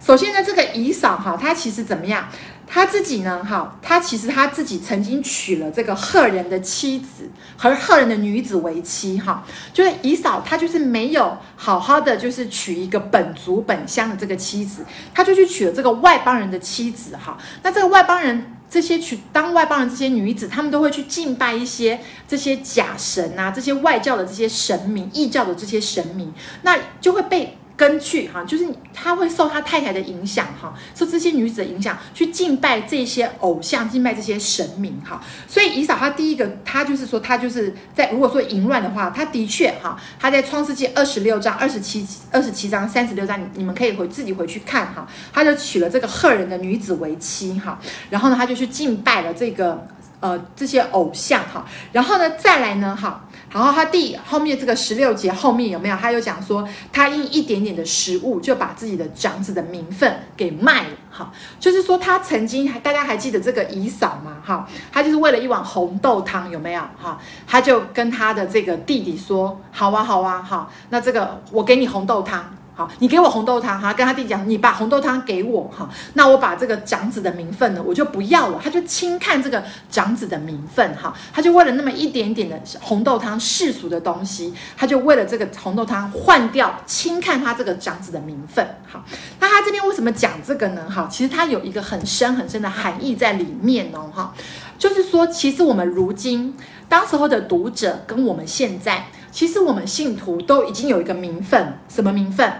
[0.00, 2.28] 首先呢，这个以扫哈，他其实怎么样？
[2.66, 27.58] 他自己呢，哈，他其实他自己曾经娶了这个赫人的妻子和赫人的女子为妻，哈，就是以扫，他就是没有好好的就是娶一个本族本乡的这个妻子，他就去娶了这个外邦人的妻子，哈，那这个外邦人这些娶当外邦人这些女子，他们都会去敬拜一些这些假神啊，这些外教的这些神明，异教的这些神明，那就会被。
[27.76, 35.20] 根据哈，就是他会受他太太的影响哈，受这些女子的影响去敬拜这些偶像，敬拜这些神明哈。
[35.48, 45.08] 所以以扫他第一个，他就是说他就是在如果说淫乱的话，他的确哈，他在创世纪二十六章、二十七、二十七章、三十六章，你你们可以回自己回去看哈。
[45.32, 49.84] 他就娶了这个赫人的女子为妻哈，然后呢，他就去敬拜了这个
[50.20, 53.24] 呃这些偶像哈，然后呢再来呢哈。
[53.54, 55.96] 然后他第后面这个十六节后面有没有？
[55.96, 60.96] 他又讲说，他因一点点的食物就把自己的长子的名分给卖了。
[61.08, 64.38] 哈，就是说他曾经还大家还记得这个姨嫂吗？
[64.44, 66.82] 哈，他就是为了一碗红豆汤，有没有？
[67.00, 72.56] 哈，他就跟他的这个弟弟说：好啊，好啊，好，那这个我给你红豆汤。
[72.76, 78.60] 好，你给我红豆汤哈，跟他弟讲，你把红豆汤给我哈，那我把这个长子的名分呢，我就不要了。
[78.60, 88.66] 他就轻看这个长子的名分哈，他就为了那么一点点的红豆汤世俗的东西，他就为了这个红豆汤换掉，轻看他这个长子的名分。
[88.88, 89.04] 好，
[89.38, 90.90] 那他这边为什么讲这个呢？
[90.90, 94.34] 哈，其实他有一个很深很深的含义在里面哦，哈，
[94.76, 96.56] 就是说，其实我们如今
[96.88, 99.06] 当时候的读者跟我们现在。
[99.34, 102.52] 其实我们信徒都已经有一个名分，什么名分？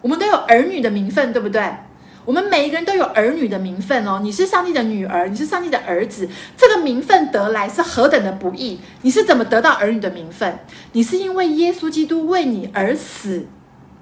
[0.00, 1.60] 我们都有儿女的名分，对不对？
[2.24, 4.20] 我们每一个人都有儿女的名分哦。
[4.22, 8.78] 你是上帝的女儿，你是上帝的儿子，这个名分得来是何等的不易？
[9.00, 10.56] 你是怎么得到儿女的名分？
[10.92, 13.48] 你是因为耶稣基督为你而死，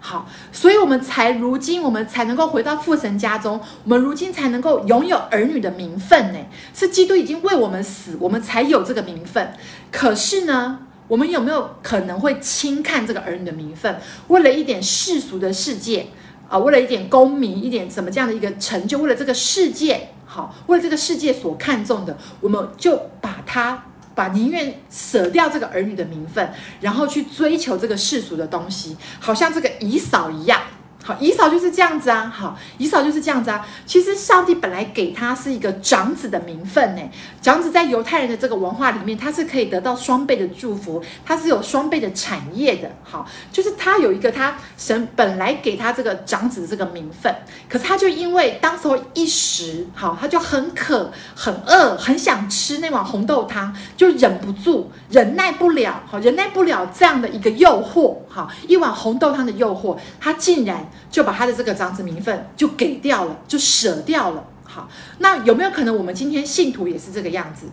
[0.00, 6.38] 好，所以我们才如今我们才能够回到父神家中，我们如今才能够拥有儿女的名分呢。
[6.74, 9.54] 是基督已经为我们死，我们才有这个名分。
[9.90, 10.80] 可是呢？
[11.10, 14.00] 我们有没有可能会轻看这个儿女的名分？
[14.28, 16.06] 为了一点世俗的世界
[16.48, 23.82] 啊，为了一点功名，一点什么这样的一个成就，为了这个世界好，为了这个世界所看重的，我们就把它
[24.14, 26.48] 把宁愿舍掉这个儿女的名分，
[26.80, 30.60] 然后去追求这个世俗的东西，好像这个以扫一样。
[31.02, 32.30] 好，以扫就是这样子啊。
[32.34, 33.66] 好，以扫就是这样子啊。
[33.86, 37.02] 其实上帝本来给他是一个长子的名分呢。
[37.40, 42.90] 长子在犹太人的这个文化里面，他是可以得到双倍的祝福，他是有双倍的产业的。
[43.02, 47.34] 好，就是他有一个他神本来给他这个长子的这个名分，
[47.66, 60.89] 可是他就因为当时候一时好，他就很渴、很饿、很想吃那碗红豆汤，就忍不住、忍耐不了，好，忍耐不了这样的一个诱惑，好，一碗红豆汤的诱惑，他竟然。
[61.10, 64.44] 就把他的这个长子名分就给掉了，就舍掉了。
[64.64, 67.66] 好，那有没有可能我们今天信徒也是这个样子？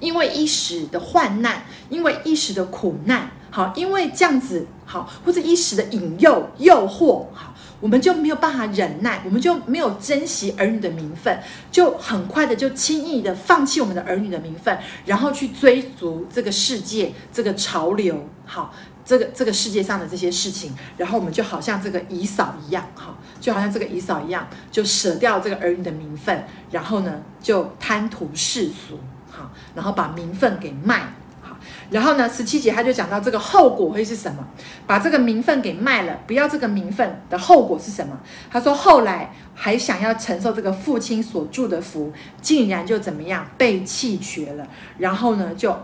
[0.00, 11.38] 因为一时的患难，因为一时的苦难，好，因为这样子，好，或者一时的引诱、诱惑，好，我们就没有办法忍耐，我们就没有珍惜儿女的名分，
[11.70, 18.74] 就很快的就轻易的放弃我们的儿女的名分，然后去追逐这个世界这个潮流，好。
[19.04, 28.98] 这个这个世界上的这些事情，然后我们就好像这个姨嫂一样，哈，就好像这个姨嫂一样，就舍掉这个儿女的名分，然后呢，就贪图世俗，
[29.30, 31.00] 哈，然后把名分给卖，
[31.42, 31.58] 哈，
[31.90, 34.42] 然后呢，十七节他就讲到这个后果会是什么？
[34.86, 38.18] 把这个名分给卖了，不要这个名分的后果是什么？
[38.50, 45.76] 他说后来还想要承受这个父亲所祝的福，竟然就怎么样被弃绝了，然后呢，就。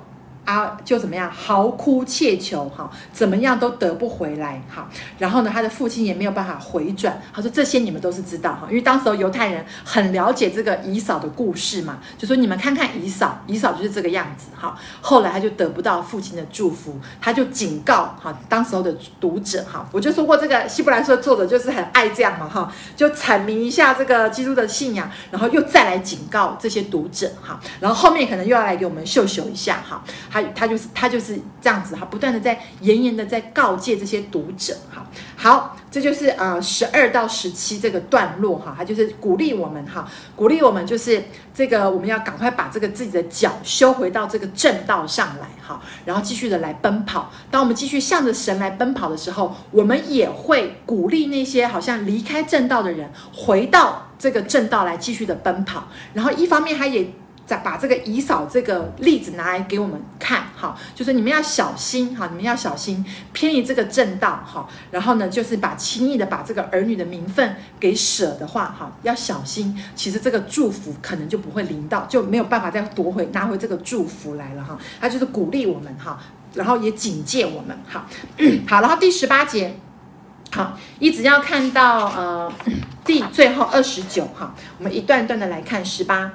[0.45, 4.89] 啊，就怎么样，嚎哭切求，哈，怎么样都得不回来，哈。
[5.19, 7.21] 然后呢，他的父亲也没有办法回转。
[7.33, 14.77] 他说：“这些你们都是知道，哈，因为当时候犹太人很了解这个以扫的故事嘛，就说你们看看以扫，以扫就是这个样子，哈。
[15.01, 30.03] 后来他就得不到父亲的祝福，他就警告，哈，当时候的读者，哈，我就说过这个希伯来书的作者就是很爱这样嘛，哈，就阐明一下这个基督的信仰，然后又再来警告这些读者，哈，然后后面可能又要来给我们秀秀一下，哈。
[30.33, 35.07] 他他就是他就是这样子哈，不断的在严严的在告诫这些读者哈。
[35.37, 41.23] 好，这就是呃十二到十七这个段落哈，他就是鼓励我们哈，鼓励我们就是
[41.55, 47.33] 这个我们要赶快把这个自己的脚修回到这个正道上来哈，然后继续的来奔跑。
[47.51, 55.89] 当我们继续向着神来奔跑的时候，我们也会鼓励那些好像离开正道的人回到这个正道来继续的奔跑。
[56.13, 57.11] 然后一方面他也。
[57.51, 76.21] 再把这个以扫这个例子拿来给我们看，哈，就是你们要小心，哈，你们要小心偏离这个正道，哈，然后呢，就是把轻易的把这个儿女的名分给舍的话，哈，要小心，其实这个祝福可能就不会临到，就没有办法再夺回拿回这个祝福来了，哈，他就是鼓励我们，哈，
[76.55, 78.07] 然后也警戒我们，哈，
[78.69, 79.75] 好，然后第十八节，
[80.53, 82.53] 好，一直要看到呃
[83.05, 86.31] 第最后二十九，哈，我们一段段的来看十八。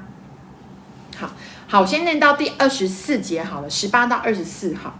[1.18, 1.32] 好
[1.68, 4.94] 好，我先念到第二十四节好了，十八到二十四号。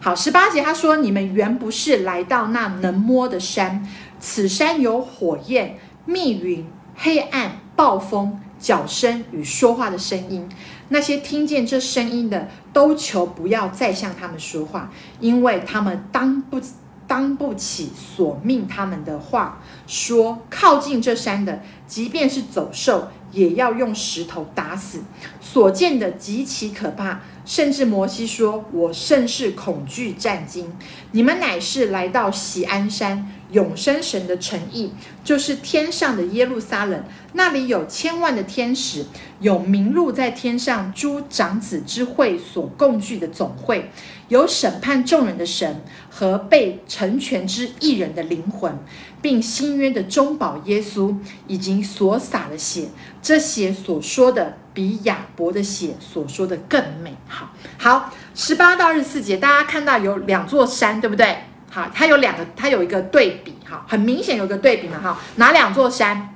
[0.00, 6.66] 好，十八节他说：“你们原不是来到那能摸的山，此山有火焰、密云、
[6.96, 10.48] 黑暗、暴风、角声与说话的声音。
[10.88, 16.60] 那些听见这声音的，都求不要再向他们说话，因为他们当不
[17.06, 19.60] 当不起所命他们的话。
[19.86, 25.02] 说靠近这山的，即便是走兽。”也要用石头打死，
[25.40, 30.70] 所见的极其可怕，甚至摩西说：“我甚是恐惧战惊。”
[31.12, 34.92] 你们乃是来到喜安山，永生神的城邑，
[35.24, 39.04] 就是天上的耶路撒冷，那里有千万的天使，
[39.40, 43.90] 有名录在天上诸长子之会所共聚的总会，
[44.28, 48.78] 有审判众人的神和被成全之一人的灵魂。
[49.22, 51.16] 并新约的中保耶稣
[51.46, 52.88] 已经所洒的血，
[53.22, 57.52] 这血所说的比亚伯的血所说的更美好。
[57.78, 61.44] 好，十八到二十四节，大家看到有两座山，对不对？
[61.70, 66.31] 好，它有两个，它有一个对比，哈，很明显有个对比嘛，哈，哪两座山？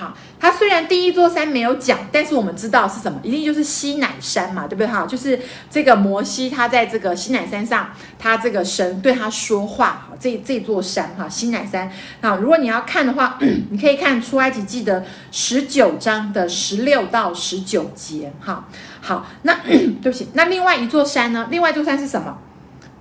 [0.00, 4.86] 好，它虽然第一座山没有讲，但是我们知道是什么，一定就是西乃山嘛，对不对？
[4.86, 5.38] 哈，就是
[5.70, 11.92] 这个摩西他在这个西乃山上，他这个神对他说话，哈，这这座山哈，西乃山。
[12.22, 13.38] 那如果你要看的话，
[13.70, 18.66] 你可以看出埃及记的十九章的十六到十九节，哈。
[19.02, 19.54] 好，那
[20.00, 21.48] 对不起，那另外一座山呢？
[21.50, 22.38] 另外一座山是什么？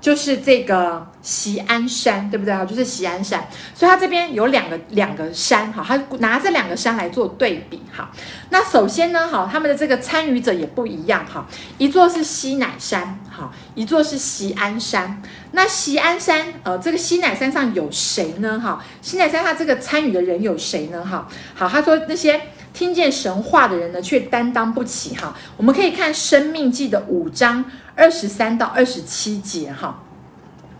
[0.01, 2.63] 就是这个锡安山，对不对啊？
[2.63, 3.45] 就是锡安山，
[3.75, 8.09] 所以它这边有两个两个山，哈，他拿这两个山来做对比，哈。
[8.49, 11.45] 那首先呢，哈，他们的这个参与者也不一样，哈。
[11.77, 15.21] 一座是西乃山，哈，一座是锡安山。
[15.51, 18.57] 那锡安山，呃，这个西乃山上有谁呢？
[18.57, 21.03] 哈，西乃山他这个参与的人有谁呢？
[21.05, 22.39] 哈，好，他说那些
[22.73, 25.35] 听见神话的人呢，却担当不起，哈。
[25.57, 27.65] 我们可以看《生命记》的五章。
[27.99, 30.01] 二十三到二十七节，哈，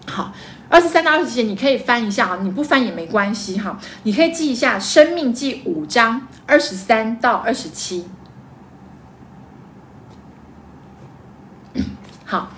[0.07, 0.33] 好，
[0.69, 8.07] 二十三到二十七节，你可以翻一下啊，你不翻也没关系哈，你可以记一下《生命记》五章二十三到二十七，
[12.25, 12.49] 好。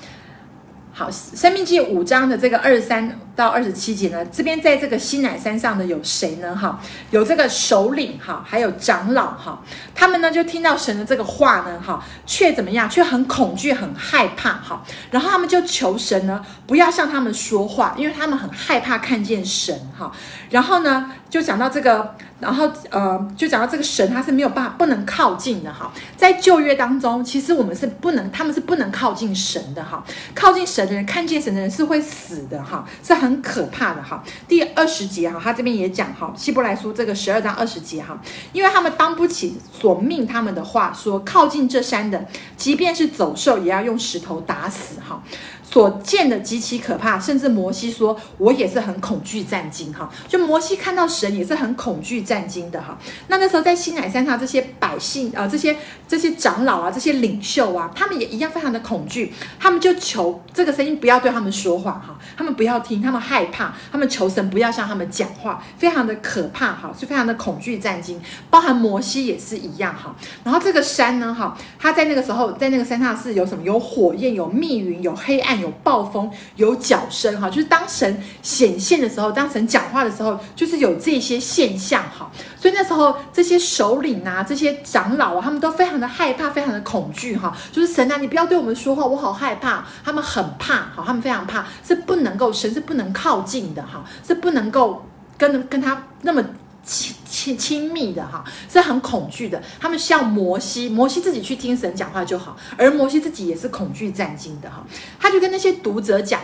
[0.93, 6.55] 好，生命记五章的这个二十三到二十七节呢，这边在这个西乃山上的有谁呢？
[6.55, 6.79] 哈，
[7.09, 9.59] 有这个首领哈，还有长老哈，
[9.95, 12.87] 他们呢就听到神的这个话呢，哈，却怎么样？
[12.87, 14.83] 却很恐惧、很害怕哈。
[15.09, 20.11] 然后他们就求神呢，不要向他们说话，因为他们很害怕看见神哈。
[20.51, 22.15] 然后呢，就讲到这个。
[22.41, 25.91] 然后，呃，就讲到这个神，他是没有办法不能靠近的哈。
[26.17, 30.03] 在旧约当中，其实我们是不能，他们是不能靠近神的哈。
[30.33, 34.21] 靠近神的人，看见神的人是会死的哈，是很很可怕的哈。
[34.47, 38.19] 第二十节哈，他这边也讲哈，希伯来书这个十二章二十节哈，
[38.51, 42.27] 因为他们当不起所命他们的话，说靠近这山的，
[42.57, 45.23] 即便是走兽，也要用石头打死哈。
[45.71, 52.97] 所见的极其可怕，甚至摩西说：“我也是很恐惧战惊。”哈，就摩西看到神也是很恐惧战惊的哈。
[53.29, 55.77] 那那时候在西乃山上，这些百姓啊、这些
[56.09, 59.31] 这些长老啊，这些领袖啊，他们也一样非常的恐惧。
[59.57, 68.19] 他们就求这个声音不要对他们说话哈，他们不要听，他们害怕，他们求神不要向他们讲话，非常的可怕哈，是非常的恐惧战惊。
[68.49, 70.13] 包含摩西也是一样哈。
[70.43, 73.63] 然后这个山呢哈，他在那个时候在那个山上是有什么？
[73.63, 75.60] 有火焰，有密云，有黑暗。
[75.61, 82.29] 有暴风，有角声，哈，就是当神显现的时候，当神讲话的时候，就是有这些现象，哈。
[82.59, 87.55] 所以那时候这些首领啊，这些长老啊，他们都非常的害怕，非常的恐惧，哈。
[87.71, 89.85] 就是神啊，你不要对我们说话，我好害怕。
[90.03, 95.05] 他们很怕，哈，他们非常怕，是不能够，神是不能靠近的，哈，是不能够
[95.37, 96.43] 跟跟他那么
[96.83, 99.61] 亲亲亲密的哈，是很恐惧的。
[99.79, 104.85] 他们像摩西，摩西自己去听神讲话就好，而摩西自己也是恐惧战兢的哈。
[105.19, 106.41] 他就跟那些读者讲。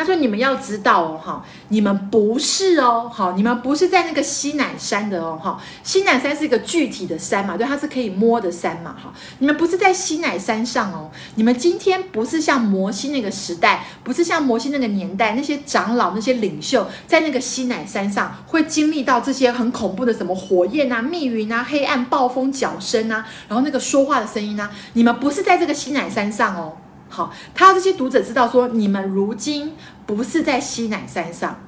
[0.00, 26.72] 他说：“你们要知道哦，哈，你们不是哦，好，你们不是在那个西乃山的哦，哈，西乃山是一个具体的山嘛，对，它是可以摸的山嘛，哈，你们不是在西乃山上哦，你们今天不是像摩西那个时代，不是像摩西那个年代，那些长老、那些领袖在那个西乃山上会经历到这些很恐怖的什么火焰啊、密云啊、黑暗、暴风、角声啊，然后那个说话的声音啊，你们不是在这个西乃山上哦。”
[27.10, 29.74] 好，他要这些读者知道说，你们如今
[30.06, 31.60] 不是在西乃山上，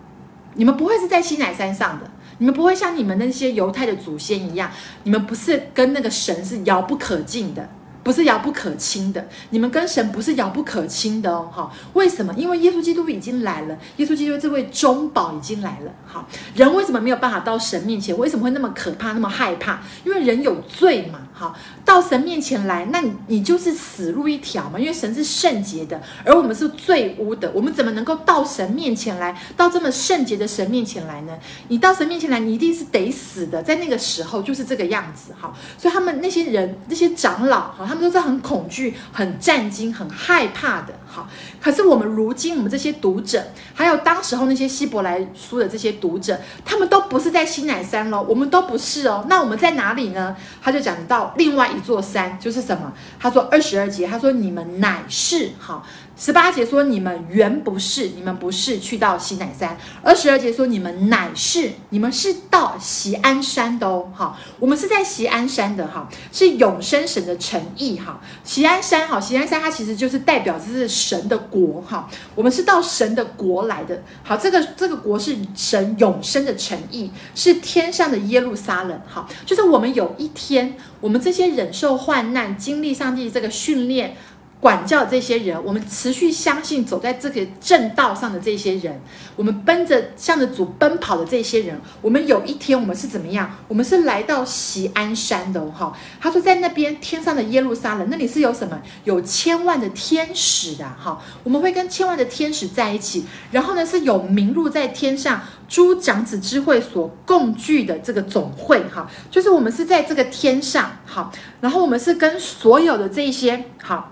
[0.55, 4.71] 你们不会是在西乃山上的，你们不会像你们那些犹太的祖先一样，
[5.03, 7.69] 你们不是跟那个神是遥不可近的。
[8.05, 12.35] 不是遥不可亲的，你们跟神不是遥不可亲的哦，哈，为什么？
[12.35, 16.27] 因为耶稣基督已经来了，耶稣基督这位中保已经来了，好，
[16.57, 18.19] 人为什么没有办法到神面前？
[18.19, 19.81] 为什么会那么可怕，那么害怕？
[20.05, 21.55] 因为人有罪嘛，好，
[21.85, 29.41] 到神面前来，那你你就是死路一条嘛，因为神是圣洁的，而我们是罪污的，我们怎么能够到神面前来？
[29.57, 31.33] 到这么圣洁的神面前来呢？
[31.69, 37.87] 你到神面前来，你一定是得死的，在那个时候就是这个样子，哈，所以他们那些人，那些长老，哈。
[37.93, 40.95] 他们都是很恐惧、很战惊、很害怕的。
[41.15, 41.29] 好，
[41.61, 43.45] 可是我们如今，我们这些读者，
[43.75, 49.23] 还有当时候那些希伯来书的这些读者，他们都不是在西乃山喽，我们都不是哦。
[49.29, 50.35] 那我们在哪里呢？
[50.63, 52.91] 他就讲到另外一座山，就是什么？
[53.21, 55.87] 他说二十二节，他说你们乃是好。
[56.25, 59.77] 十八节说你们原不是，你们不是去到西乃山。
[60.05, 64.09] 二十二节说你们乃是，你们是到锡安山的哦。
[64.15, 68.21] 好，我们是在锡安山的哈，是永生神的诚意哈。
[68.45, 72.09] 锡安山哈，锡安山它其实就是代表这是神的国哈。
[72.37, 74.01] 我们是到神的国来的。
[74.23, 79.01] 好，这个这个国是神永生的诚意，是天上的耶路撒冷。
[79.09, 84.17] 好，就是我们有一天，我们这些忍受患难、经历上帝这个训练。
[84.63, 89.03] 管教这些人，我们持续相信走在这个正道上的这些人，
[89.35, 93.51] 我们奔着向着主奔跑的这些人，我们有一天我们是怎么样？
[93.67, 95.93] 我们是来到锡安山的哈。
[96.21, 98.81] 他说在那边天上的耶路撒冷，那里是有什么？
[99.03, 101.21] 有千万的天使的哈。
[101.43, 114.09] 我们会跟千万的天使在一起，然后呢是有名录在天上诸长子之会所共聚的这个总会哈，就是我们是在这个天上好，然后我们是跟所有的这些好。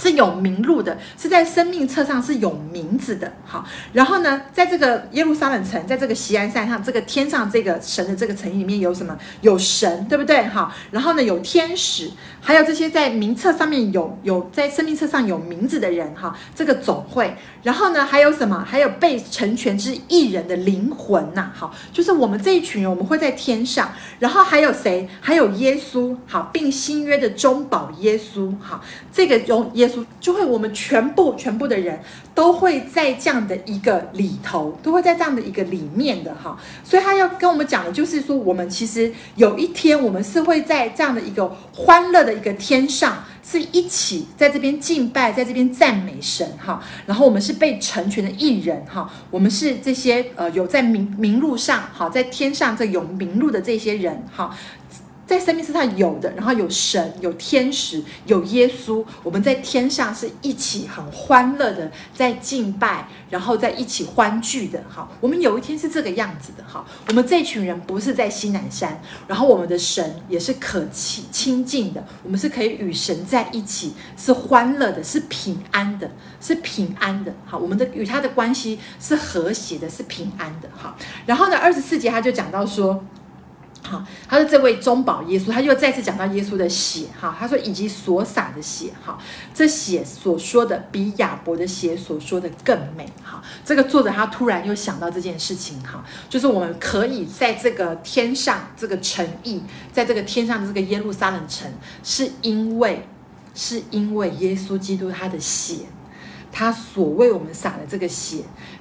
[0.00, 3.32] 是有名录的，是在生命册上是有名字的。
[3.44, 9.16] 好，然后呢，在这个耶路撒冷城，在这个锡安山上，这个天上这个神的这个城里面有什么？
[9.40, 10.44] 有神，对不对？
[10.44, 12.10] 好，然后呢，有天使，
[12.46, 17.34] 还有这些在名册上面有有在生命册上有名字的人，哈，这个总会。
[17.62, 18.62] 然后呢，还有什么？
[18.68, 21.50] 还有被成全之艺人的灵魂呐。
[21.54, 23.90] 好，就是我们这一群人，我们会在天上。
[24.18, 25.08] 然后还有谁？
[25.22, 29.70] 还有耶稣，好，并新约的中保耶稣，好，这个中。
[29.72, 31.98] 耶稣就会，我们全部全部的人
[32.34, 36.58] 都会在这样的一个里头，都会在这样的一个里面的哈。
[36.84, 46.82] 所以他要跟我们讲的就是说，我们其实有一天，我们是会在这样的一个欢乐的一个天上，是一起在这边敬拜，在这边赞美神哈。
[47.06, 54.54] 然后我们是被成全的艺人哈，我们是这些呃有在名名录上哈，在天上这有名录的这些人哈。
[55.26, 64.82] 在生命册上有的，然后有神、有天使、有耶稣，我们在天上是一起很欢乐的在敬拜，然后在一起欢聚的。
[64.88, 66.64] 好，我们有一天是这个样子的。
[66.66, 77.32] 好，我们这群人不是在西南山，然后我们的神也是可亲亲近的，我们是可以与神在一起，是欢乐的，是平安的，是平安的。
[77.46, 80.68] 好，我们的与他的关系是和谐的，是平安的。
[80.76, 80.94] 好，
[81.24, 83.02] 然后呢，二十四节他就讲到说。
[83.86, 89.18] 好，他说这位中保耶稣，他又再次讲到耶稣的血，哈，他说以及所洒的血，哈，
[89.52, 99.62] 这血所说的比亚伯的血所说的更美，哈，这个作者他突然又想到这件事情，哈，就是我们可以在这个天上这个诚意，
[99.92, 101.70] 在这个天上的这个耶路撒冷城，
[102.02, 103.06] 是因为
[103.54, 105.80] 是因为耶稣基督他的血，
[106.50, 108.38] 他所为我们洒的这个血。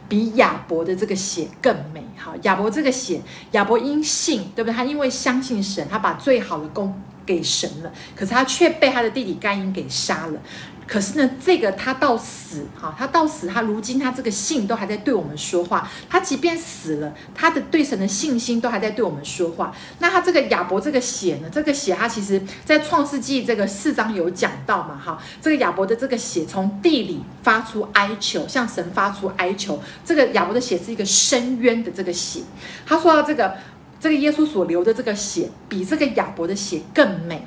[0.10, 4.76] 比亚伯的这个血更美，好，亚伯这个血，亚伯因信，对不对？
[4.76, 6.94] 他因为相信神，他把最好的功
[7.26, 10.40] 给神了，可是他却被他的弟弟该隐给杀了。
[10.88, 15.90] 可是呢，这个他到死，哈，他到死，他如今他这个信都还在对我们说话。
[16.10, 19.74] 他即便死了，他的对神的信心都还在对我们说话。
[20.00, 21.50] 那他这个亚伯这个血呢？
[21.52, 29.82] 这个血他其实在创世纪这个四章有讲到嘛，哈，这个亚伯的这个血从地里发出哀求，向神发出哀求。
[30.06, 32.42] 这个亚伯的血是一个深渊的这个血。
[32.86, 33.56] 他说到这个。
[34.04, 37.46] 这个耶稣所流的这个血，比这个亚伯的血更美。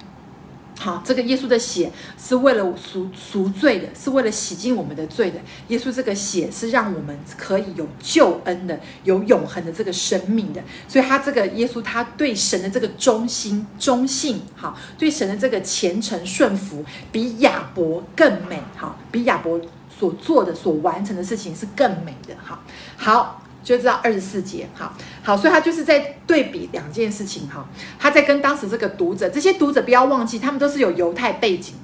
[0.78, 5.40] 好，这个耶稣的血是为了赎赎罪的，是为了洗净我们的罪的。
[5.68, 10.62] 耶稣这个血是让我们可以有救恩的，有永恒的这个生命的。
[10.86, 18.62] 所以他这个耶稣，他对神的这个忠心、忠信，好，对神的这个虔诚顺服，比亚伯更美。
[18.76, 19.58] 好，比亚伯
[19.98, 22.34] 所做的、所完成的事情是更美的。
[22.44, 22.62] 好，
[22.96, 23.42] 好。
[23.66, 24.94] 就知道二十四节，好
[25.24, 31.74] 好，所以他就是在对比两件事情，哈，他在跟当时这个读者，这些读者不要忘记，他们都是有犹太背景。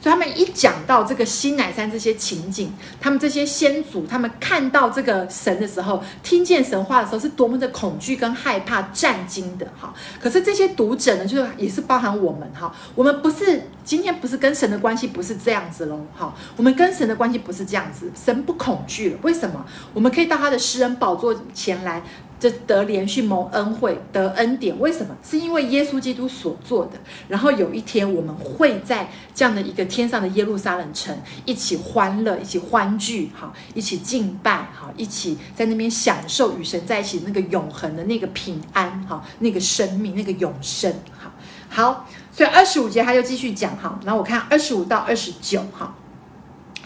[0.00, 9.92] 所以他们一讲到这个西乃山这些情景，他们这些先祖，他们看到这个神的时候，听见神话的时候，是多么的恐惧跟害怕、战惊的哈。
[10.18, 19.64] 可是这些读者呢，就是也是包含我们哈，我们不是今天不是跟神的关系不是这样子喽哈，我们跟神的关系不是这样子，神不恐惧了，为什么？
[19.92, 22.02] 我们可以到他的施恩宝座前来。
[22.40, 25.14] 这得连续蒙恩惠，得恩典，为什么？
[25.22, 26.92] 是因为耶稣基督所做的。
[27.28, 31.14] 然后有一天，我们会在这样的一个天上的耶路撒冷城，
[31.44, 41.30] 一起欢乐，一起欢聚，好，一起敬拜，好，一起在那边享受与神在一起那个永恒的那个平安，好，那个生命，那个永生，好，
[41.68, 42.08] 好。
[42.32, 45.94] 所以二十五节他就继续讲，哈，然后我看二十五到二十九，哈。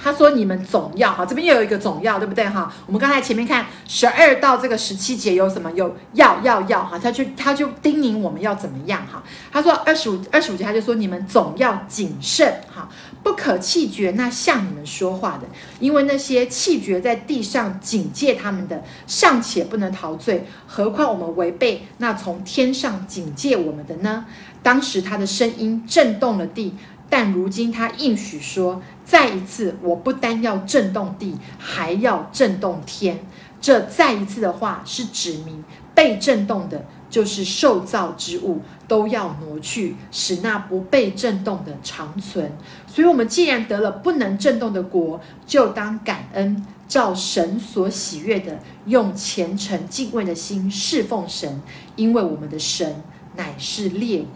[0.05, 2.71] 他说：“你们总要哈，这边又有一个总要，对不对哈？
[2.85, 5.73] 我们刚才前面看十二到这个十七节有什么？
[5.73, 9.23] 有要要要哈，他就他就叮咛我们要怎么样哈？
[9.51, 12.87] 他说二十五二十五节他就说你们总要谨慎哈，
[13.23, 15.49] 不可气绝那向你们说话的，
[15.81, 24.27] 因为那些气绝在地上警戒他们的，尚且不能陶醉，何况我们违背那从天上警戒我们的呢？
[24.63, 26.75] 当时他的声音震动了地。”
[27.11, 33.19] 但如今他应许说，再一次，我不单要震动地，还要震动天。
[33.61, 35.63] 这再一次的话是指明
[35.95, 42.53] 被震动的，就是受造之物都要挪去，使那不被震动的长存。
[42.87, 51.63] 所以，我们既然得了不能震动的国，就当感恩，照神所喜悦的，用虔诚敬畏的心侍奉神，
[51.97, 53.03] 因为我们的神
[53.37, 54.27] 乃是烈火。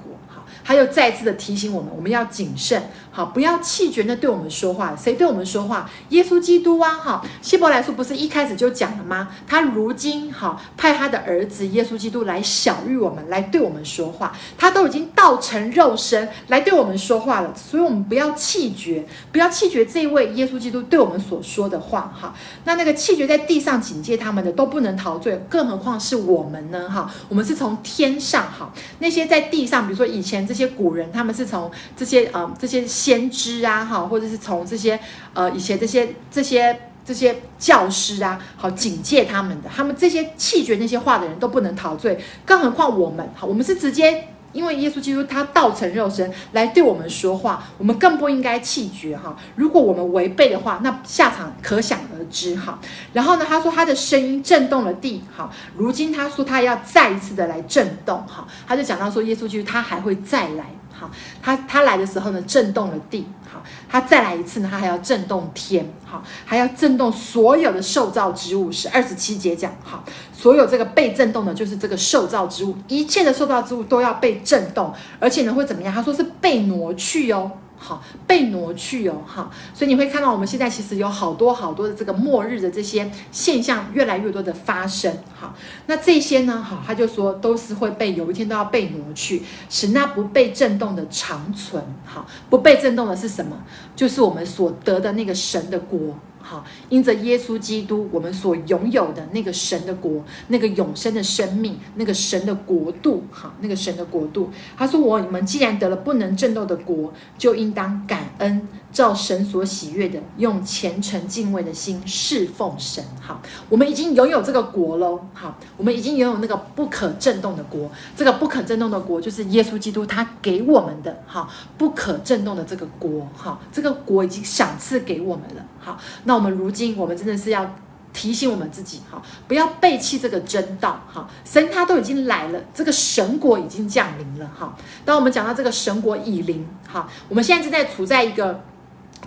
[0.65, 2.83] 他又再次的提醒我们，我们要谨慎，
[3.19, 4.95] 好，不要气绝那对我们说话。
[4.95, 5.91] 谁对我们说话？
[6.11, 9.31] 耶稣基督啊，哈，希伯来书不是一开始就讲了吗？
[9.47, 14.37] 他如今好派他的儿子耶稣基督来晓諭我们，来对我们说话。
[14.57, 22.35] 他都已经道成肉身来对我们说话了，所以我们不要气绝，不要气绝这位耶稣基督对我们所说的话，哈。
[22.65, 26.89] 那那个气绝在地上警戒他们的都不能陶醉，更何况是我们呢？
[26.91, 30.59] 哈，我们是从天上，哈，那些在地上，比如说以前这。
[30.59, 35.01] 些古人，他们是从这些呃这些先知啊，哈，或者是从这些
[35.33, 44.29] 呃以前这些这些这些教师啊，好警戒他们的，他们这些弃绝那些话的人都不能陶醉，更何况我们，好，我们是直接。
[44.51, 49.37] 因为耶稣基督他道成肉身来对我们说话，我们更不应该弃绝哈。
[49.57, 52.79] 如果我们违背的话，那下场可想而知哈。
[53.13, 60.65] 然后呢，他说他的声音震动了地，好，如今他说他要再一次的来震动哈，他就讲到说耶稣基督他还会再来。
[60.99, 63.27] 好，他他来的时候呢，震动了地。
[63.51, 65.89] 好，他再来一次呢，他还要震动天。
[66.05, 68.73] 好，还要震动所有的受造之物。
[68.73, 75.95] 是二十七节讲，好，所有这个被震动的，就是这个受造之物，一切的受造之物都要被震动，而且呢，会怎么样？
[75.95, 77.53] 他说是被挪去哦。
[77.79, 85.55] 好，被挪去哦，哈，所以你会看到我们现在其实有好多好多的这个末日的这些现象越来越多的发生，好，
[85.87, 93.57] 那这些呢，好，他就说都是会被有一天都要被挪去，使那不被震动的长存，好，不被震动的是什么？
[93.95, 96.19] 就是我们所得的那个神的国。
[96.49, 104.49] 好，因着耶稣基督，我们所拥有的那个神的国，那个永生的生命，那个神的国度，哈，那个神的国度。
[104.75, 108.67] 他说：“我你们既然得了不能震动的国，就应当感恩。”
[108.99, 113.05] 照神所喜悦的，用虔诚敬畏的心侍奉神。
[113.21, 115.21] 好，我们已经拥有这个国喽。
[115.33, 117.89] 好，我们已经拥有那个不可震动的国。
[118.17, 121.23] 这个不可震动的国，就是耶稣基督他给我们的。
[121.29, 123.25] 好，不可震动的这个国。
[123.37, 125.65] 好，这个国已经赏赐给我们了。
[125.79, 127.73] 好，那我们如今，我们真的是要
[128.13, 131.01] 提醒我们自己，好，不要背弃这个真道。
[131.07, 134.51] 好，神他都已经来了，这个神国已经降临了。
[134.59, 138.61] 好，当我们讲到这个神国已临，好，我们现在正在处在一个。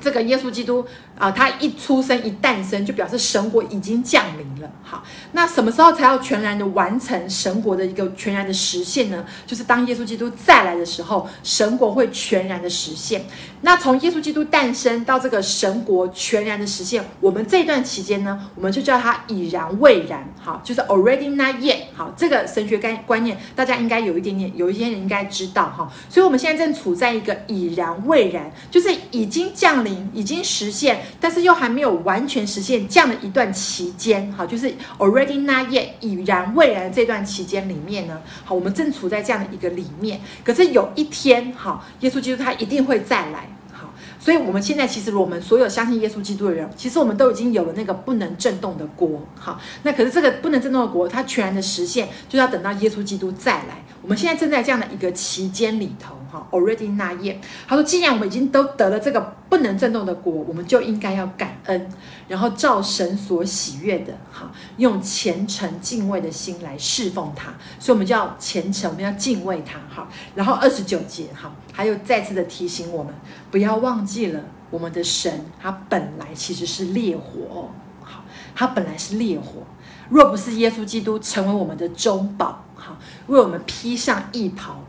[0.02, 0.86] 这个耶稣基督
[1.18, 4.68] 啊、他一出生一诞生，就表示神国已经降临了。
[4.82, 9.24] 好，那什么时候才要全然的完成神国的一个全然的实现呢？
[9.46, 13.24] 就是当耶稣基督再来的时候，神国会全然的实现。
[13.62, 20.28] 那从耶稣基督诞生到这个神国全然的实现，我们这段期间呢，我们就叫它已然未然。
[20.40, 21.84] 好，就是 already not yet。
[21.96, 25.88] 好，这个神学概观念，大家应该有一点点，有一些人应该知道哈。
[26.10, 29.91] 所以，我们现在正处在一个已然未然，就是已经降临。
[30.14, 40.20] 已经实现，但是又还没有完全实现这样的一段期间，好，就是 already not yet 已然未然这段期间里面呢，好，我们正处在这样的一个里面。
[40.44, 53.84] 可是有一天，好，耶稣基督他一定会再来，好，所以我们现在其实我们所有相信耶稣基督的人，其实我们都已经有了那个不能震动的国，好，那可是这个不能震动的国，它全然的实现，就要等到耶稣基督再来。
[54.02, 56.16] 我们现在正在这样的一个期间里头。
[56.32, 57.36] 好，already not yet。
[57.68, 59.20] 他说：“既然我们已经都得了这个
[59.50, 61.90] 不能震动的国，我们就应该要感恩，
[62.30, 67.54] 然后照神所喜悦的，好，用虔诚敬畏的心来侍奉他。
[67.78, 69.78] 所以，我们就要虔诚，我们要敬畏他。
[69.94, 73.14] 好，然后二十九节，好，还有再次的提醒我们，
[73.52, 77.70] 不要忘记了我们的神，他本来其实是烈火，
[78.02, 78.24] 好，
[78.56, 79.64] 他本来是烈火。
[80.10, 84.82] 若不是耶稣基督成为我们的中保，好，为我们披上义袍，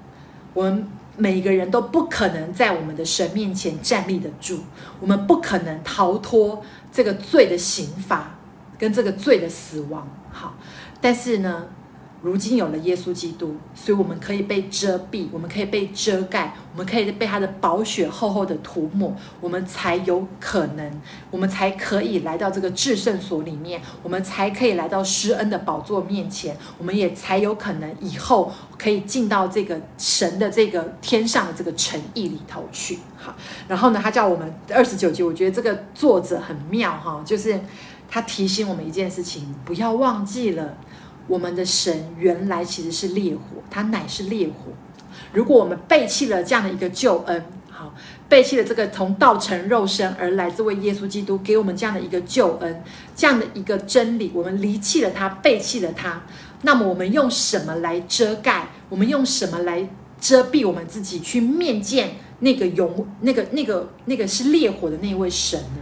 [0.55, 4.61] 我们。”每个人都不可能在我们的神面前站立得住，
[5.01, 8.35] 我们不可能逃脱这个罪的刑罚
[8.79, 10.09] 跟这个罪的死亡。
[10.31, 10.55] 好，
[11.01, 11.67] 但是呢，
[12.23, 21.01] 如今有了耶稣基督，所以我们可以被遮蔽，我们可以被遮盖，我们可以被他的宝血厚厚的涂抹，我们才有可能，
[21.33, 33.01] 我们才可以来到这个至圣所里面，我们才可以来到施恩的宝座面前，我们也才有可能以后可以进到这个神的这个天上的这个诚意里头去。
[33.17, 33.35] 好，
[33.67, 37.61] 然后呢，他叫我们二十九节，我觉得这个作者很妙哈，就是
[38.09, 40.77] 他提醒我们一件事情，不要忘记了。
[41.27, 44.73] 我们的神原来其实是烈火，他乃是烈火。
[45.33, 47.95] 如果我们背弃了这样的一个救恩，好，
[48.29, 52.83] 背弃了这个从道成肉身而来这位耶稣基督给我们这样的一个救恩，
[53.17, 56.23] 这样的一个真理，我们离弃了他，背弃了他，
[56.63, 58.69] 那么我们用什么来遮盖？
[58.89, 59.89] 我们用什么来
[60.21, 65.82] 遮蔽我们自己，去面见那个永那个那个那个是烈火的那位神呢？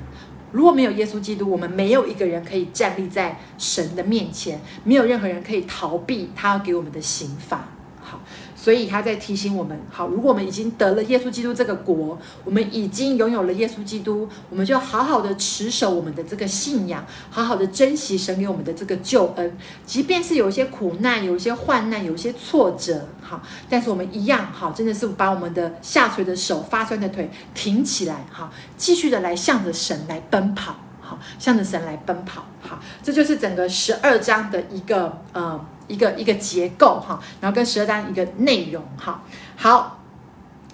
[0.52, 7.68] 如果没有耶稣基督，我们没有一个人可以站立在神的面前，没有任何人可以逃避他要给我们的刑罚。
[8.00, 8.20] 好。
[8.62, 19.56] 所以他在提醒我们：好，如果我们已经得了耶稣基督这个国，我们已经拥有了耶稣基督，我们就好好的持守我们的这个信仰，好好的珍惜神给我们的这个救恩。
[19.86, 23.40] 即便是有一些苦难，有一些患难，有一些挫折，好，
[23.70, 35.58] 但是我们一样，好，真的是把我们的下垂的手、发酸的腿挺起来，好，继续的来向着神来奔跑，好，向着神来奔跑，好，这就是整个十二章的一个呃。
[35.90, 39.22] 一个一个结构哈，然后跟十二章一个内容哈，
[39.56, 40.00] 好，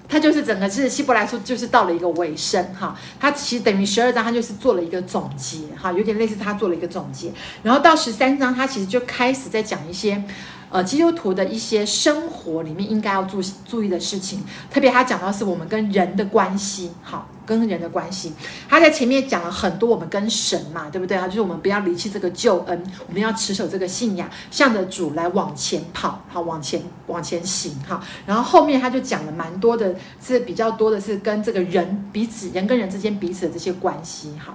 [0.09, 10.23] 它就是整个是希伯来书，就是到了一个尾声哈，它其实等于十二章，它就是做了一个总结哈，有点类似它做了一个总结，然后到十三章，它其实就开始在讲一些。
[10.71, 18.33] 呃，基督徒的一些生活里面应该要注注意的事情，特别他讲到是我们跟人的关系，好，跟人的关系。
[18.69, 21.27] 他在前面讲了很多我们跟神嘛，对不对啊？
[21.27, 28.03] 就是我们不要离弃这个救恩，我们要持守这个信仰，向着主来往前跑，好，往前往前行，哈。
[28.27, 34.55] 然后后面他就讲了蛮多的，是比较多的是跟这个人彼此，人跟人之间彼此的这些关系，哈。